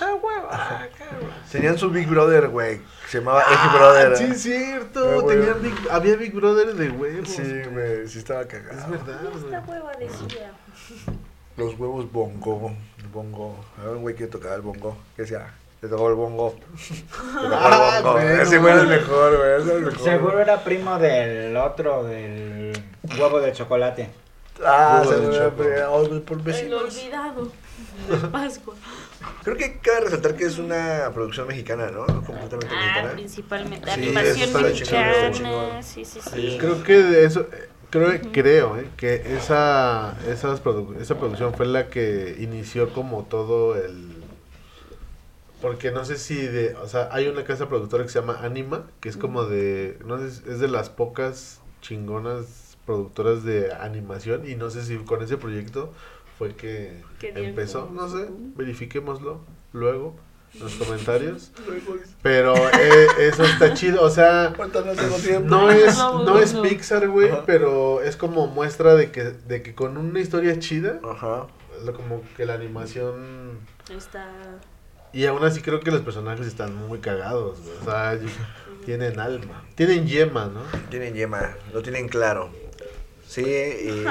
[0.03, 0.87] hermosa hueva!
[0.97, 1.25] qué hermosa".
[1.27, 1.51] etapa.
[1.51, 2.79] Tenían su Big Brother, güey.
[2.79, 4.17] que Se llamaba Eje Ah, Brother.
[4.17, 5.19] Sí, es cierto.
[5.23, 5.27] Ah.
[5.27, 7.29] Tenían Big- había Big Brother de huevos.
[7.29, 8.79] Sí, güey, sí estaba cagado.
[8.79, 10.51] Es verdad, Esta hueva decía.
[11.57, 12.73] Los huevos bongo.
[13.13, 13.55] Bongo.
[13.79, 14.97] Había un güey que tocaba el bongo.
[15.15, 16.53] Que decía, te tocó el bongo.
[16.53, 17.03] Te
[17.41, 18.19] tocó Ah, el bongo.
[18.19, 19.51] güey, Ese güey era el mejor, güey.
[19.61, 19.99] Ese era el mejor.
[20.03, 22.73] Seguro era primo del otro, del
[23.17, 24.09] huevo de chocolate.
[24.65, 25.13] Ah, por
[26.37, 26.81] El vecinos.
[26.83, 27.51] olvidado
[28.09, 28.75] de Pascua.
[29.43, 32.05] Creo que cabe resaltar que es una producción mexicana, ¿no?
[32.05, 33.11] Completamente Ah, mexicana.
[33.13, 33.85] principalmente.
[33.87, 35.31] Sí, Animación mexicana.
[35.31, 35.83] chingón.
[35.83, 36.57] Sí, sí, sí.
[36.59, 37.47] Creo que de eso...
[37.91, 43.75] Creo, creo eh, que esa, esas produ- esa producción fue la que inició como todo
[43.77, 44.15] el...
[45.61, 46.75] Porque no sé si de...
[46.75, 49.97] O sea, hay una casa productora que se llama Anima, que es como de...
[50.05, 55.23] No sé, es de las pocas chingonas productoras de animación y no sé si con
[55.23, 55.93] ese proyecto
[56.37, 59.41] fue que empezó, no sé, verifiquémoslo
[59.73, 60.15] luego
[60.53, 61.51] en los comentarios.
[62.21, 64.53] Pero eh, eso está chido, o sea,
[65.43, 66.53] no es, no es.
[66.53, 71.47] Pixar, güey, pero es como muestra de que, de que con una historia chida, Ajá.
[71.83, 73.59] lo- como que la animación...
[73.89, 74.27] Está.
[75.13, 78.19] Y aún así creo que los personajes están muy cagados, güey, o sea,
[78.85, 80.61] tienen alma, tienen yema, ¿no?
[80.89, 82.49] Tienen yema, lo tienen claro.
[83.35, 84.05] Sí, y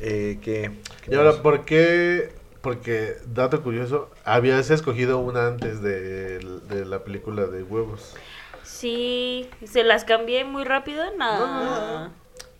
[0.00, 0.72] eh, que...
[1.08, 2.32] Y ahora, ¿por qué?
[2.62, 8.16] Porque, dato curioso, habías escogido una antes de, de la película de huevos.
[8.62, 11.04] Sí, se las cambié muy rápido.
[11.16, 11.38] No.
[11.38, 12.12] No, no, no.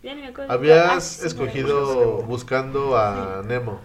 [0.03, 0.53] Ya ni me acuerdo.
[0.53, 3.81] Habías Ah, sí, escogido buscando a Nemo.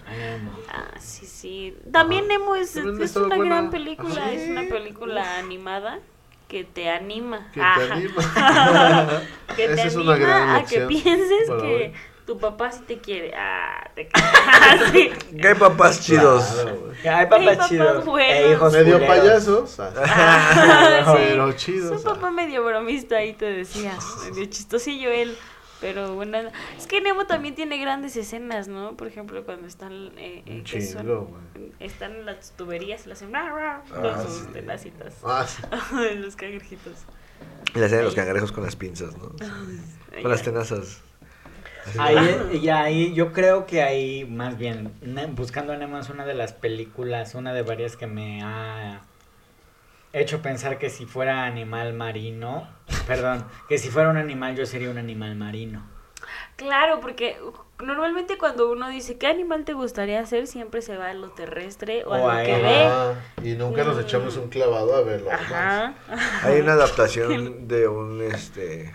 [0.70, 1.76] Ah, sí, sí.
[1.92, 2.34] También Ajá.
[2.38, 3.56] Nemo es, También es una buena.
[3.56, 4.32] gran película.
[4.32, 6.00] Es una película animada
[6.48, 7.50] que te anima.
[7.54, 9.22] Que te anima.
[9.56, 11.94] que te Esa es anima una gran a que pienses que hoy.
[12.32, 13.34] Tu papá sí te quiere.
[13.36, 15.10] Ah, te Ah, sí.
[15.38, 16.46] Que hay papás chidos.
[16.46, 16.92] Claro.
[17.04, 18.06] Hay Hay papás chidos.
[18.06, 18.32] buenos.
[18.34, 19.18] E hijos Medio culeros.
[19.18, 21.12] payasos, Ah, sí.
[21.18, 22.02] pero chidos.
[22.02, 23.98] Su papá medio bromista ahí te decía,
[24.30, 25.38] medio chistosillo él.
[25.82, 26.38] Pero bueno,
[26.78, 28.96] es que Nemo también tiene grandes escenas, ¿no?
[28.96, 31.72] Por ejemplo, cuando están, eh, eh, son- güey.
[31.80, 34.48] están en las tuberías y le hacen Ah, con sus sí.
[34.54, 35.16] tenacitas.
[35.26, 35.64] Ah, sí.
[36.16, 36.94] los cangrejitos.
[37.76, 39.32] Y la escena de los cangrejos con las pinzas, ¿no?
[40.16, 41.02] Ay, Con las tenazas.
[41.98, 44.94] Ahí, y ahí, yo creo que ahí, más bien,
[45.36, 49.02] Buscando a Nemo es una de las películas, una de varias que me ha
[50.14, 52.68] hecho pensar que si fuera animal marino,
[53.08, 55.84] perdón, que si fuera un animal yo sería un animal marino.
[56.56, 57.38] Claro, porque
[57.84, 62.04] normalmente cuando uno dice qué animal te gustaría ser, siempre se va a lo terrestre
[62.06, 63.50] o, O a lo que ve.
[63.50, 65.32] Y nunca nos echamos un clavado a verlo.
[65.32, 65.96] Ajá.
[66.44, 68.94] Hay una adaptación de un, este,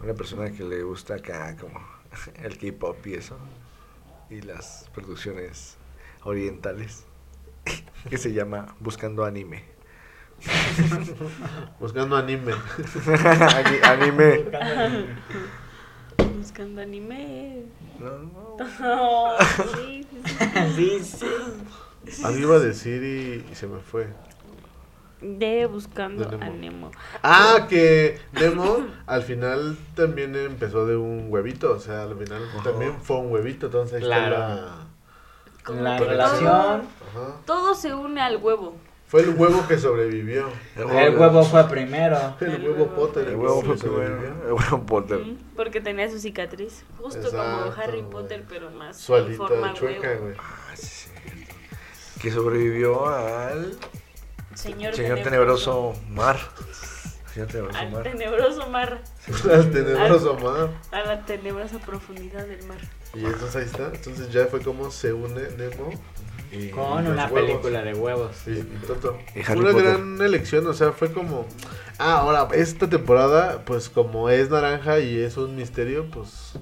[0.00, 1.80] una persona que le gusta acá como
[2.42, 3.36] el K-pop y eso,
[4.30, 5.76] y las producciones
[6.24, 7.04] orientales,
[8.10, 9.64] que se llama Buscando Anime.
[11.78, 12.52] Buscando anime.
[13.54, 14.44] Ani- anime.
[16.36, 17.66] Buscando anime.
[18.00, 18.56] No, no.
[18.84, 19.36] Oh,
[19.76, 20.22] sí, sí,
[20.74, 21.00] sí.
[21.04, 22.24] Sí, sí.
[22.24, 24.08] Algo iba a decir y, y se me fue.
[25.22, 26.44] De buscando De Nemo.
[26.44, 26.90] a Nemo.
[27.22, 31.72] Ah, que Nemo al final también empezó de un huevito.
[31.72, 33.66] O sea, al final también fue un huevito.
[33.66, 34.38] Entonces ahí está Claro.
[34.38, 34.86] la-
[35.64, 36.48] Como La relación.
[36.50, 37.36] Ajá.
[37.46, 38.74] Todo se une al huevo.
[39.06, 40.48] Fue el huevo que sobrevivió.
[40.74, 40.86] El
[41.18, 42.16] huevo fue primero.
[42.40, 43.28] El huevo Potter.
[43.28, 44.06] El huevo fue que primero.
[44.06, 44.46] sobrevivió.
[44.46, 45.18] El huevo Potter.
[45.18, 46.82] Mm, Porque tenía su cicatriz.
[46.98, 48.02] Justo como Harry.
[48.02, 50.34] Potter, pero más Su alita forma chueca, güey.
[50.38, 51.10] Ah, sí.
[52.22, 53.76] Que sobrevivió al
[54.54, 56.38] Señor, señor tenebroso mar.
[57.32, 58.02] Señor tenebroso Al mar.
[58.02, 59.02] tenebroso mar.
[59.50, 60.70] Al tenebroso mar.
[60.92, 62.78] A la tenebrosa profundidad del mar.
[63.14, 63.86] Y entonces ahí está.
[63.94, 65.90] Entonces ya fue como se une Nemo.
[66.50, 67.32] Y Con una huevos.
[67.32, 68.32] película de huevos.
[68.46, 69.18] Y, y Toto.
[69.34, 69.88] Y Harry una Potter.
[69.88, 71.46] gran elección, o sea, fue como...
[71.98, 76.52] Ah, ahora, esta temporada, pues como es naranja y es un misterio, pues...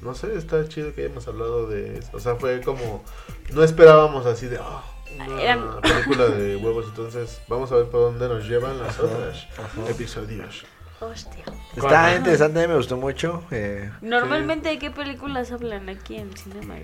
[0.00, 2.08] No sé, está chido que hayamos hablado de eso.
[2.14, 3.04] O sea, fue como...
[3.52, 4.58] No esperábamos así de...
[4.58, 4.82] "Oh,
[5.18, 9.46] una película de huevos, entonces vamos a ver por dónde nos llevan las otras
[9.88, 10.64] episodios.
[11.00, 11.44] Hostia.
[11.76, 13.42] Está interesante, me gustó mucho.
[13.50, 16.74] eh, Normalmente, ¿de qué películas hablan aquí en Cinema?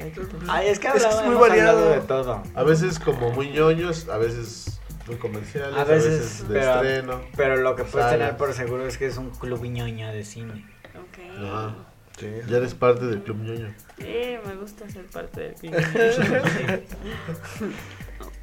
[0.49, 1.91] Ay, es que, Es que es muy variado.
[1.91, 2.43] de todo.
[2.55, 6.73] A veces como muy ñoños, a veces muy comerciales, A a veces, veces, de pero,
[6.75, 7.21] estreno.
[7.37, 8.13] pero lo que puedes Sagas.
[8.19, 10.65] tener por seguro es que es un club ñoño de cine.
[10.95, 11.19] Ok.
[11.45, 11.75] Ajá.
[12.19, 12.31] sí.
[12.49, 13.75] Ya eres parte del Club Ñoño.
[13.99, 15.75] Eh, me gusta ser parte del club.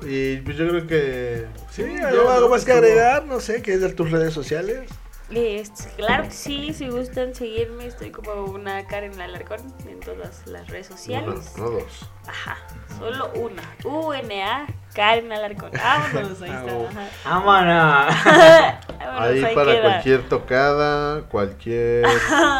[0.01, 1.45] Y pues yo creo que...
[1.71, 2.49] Sí, ya, ¿algo, algo ¿no?
[2.49, 3.25] más que agregar?
[3.25, 4.89] No sé, ¿qué es de tus redes sociales?
[5.95, 10.87] Claro que sí, si gustan seguirme, estoy como una Karen Alarcón en todas las redes
[10.87, 11.53] sociales.
[11.55, 12.09] Uno, no dos.
[12.27, 12.57] Ajá,
[12.97, 13.61] solo una.
[13.83, 15.71] UNA Karen Alarcón.
[15.73, 17.09] Vámonos, ahí está.
[17.29, 18.15] ¡Vámonos!
[19.15, 19.81] Ahí ahí para queda.
[19.81, 22.05] cualquier tocada, cualquier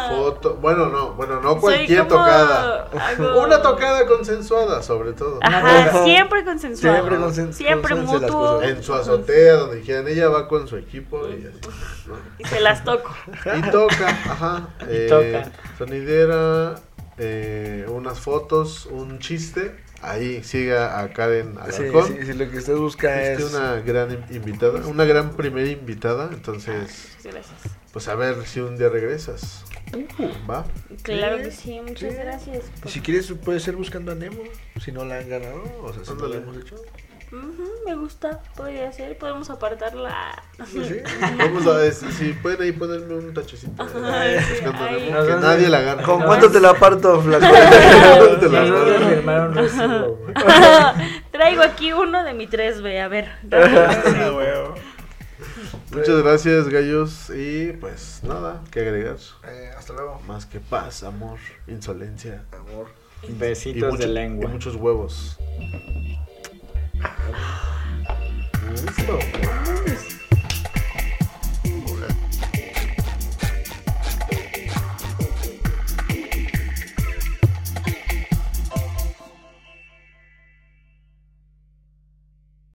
[0.08, 0.56] foto.
[0.56, 2.88] Bueno, no, bueno, no cualquier como- tocada.
[2.92, 5.38] hago- Una tocada consensuada, sobre todo.
[5.42, 5.58] Ajá,
[5.88, 6.04] Ajá.
[6.04, 6.96] siempre consensuado.
[6.96, 8.62] Siempre consen- Siempre mutuo.
[8.62, 10.06] En su azotea, donde quieran.
[10.08, 11.60] Ella va con su equipo y así.
[12.08, 12.14] ¿no?
[12.38, 13.14] Y se las toco.
[13.56, 14.68] Y toca, ajá.
[14.88, 15.50] eh, toca.
[15.78, 16.74] Sonidera,
[17.18, 19.83] eh, unas fotos, un chiste.
[20.04, 22.08] Ahí siga a Karen Alarcón.
[22.08, 23.52] sí, sí, lo que usted busca Es es...
[23.54, 26.30] una gran in- invitada, una gran primera invitada.
[26.32, 27.46] Entonces, Gracias.
[27.92, 29.64] pues a ver si un día regresas.
[30.50, 30.66] ¿Va?
[31.02, 32.18] Claro Sí, que sí, muchas sí.
[32.18, 32.64] gracias.
[32.86, 34.42] Si quieres, puede ser buscando a Nemo,
[34.80, 36.76] si no la han ganado, o sea, si no la hemos hecho.
[37.86, 39.16] Me gusta, podría ser.
[39.18, 40.42] Podemos apartarla.
[40.56, 40.96] Pues sí.
[41.38, 43.82] Vamos a ver si, si pueden ahí ponerme un tachecito.
[44.04, 45.12] Ay, sí, ay.
[45.26, 46.02] Que nadie la gana.
[46.02, 47.46] ¿Con cuánto te la parto, flaco?
[48.40, 49.54] Te la.
[51.32, 53.30] Traigo aquí uno de mi 3B, a ver.
[53.52, 54.74] Ah.
[55.92, 57.30] Muchas gracias, gallos.
[57.30, 59.16] Y pues nada, que agregar.
[59.48, 60.20] Eh, hasta luego.
[60.26, 62.86] Más que paz, amor, insolencia Amor.
[63.22, 64.48] y, Besitos mucho- de y lengua.
[64.50, 65.38] muchos huevos.
[68.74, 70.13] Isso não, não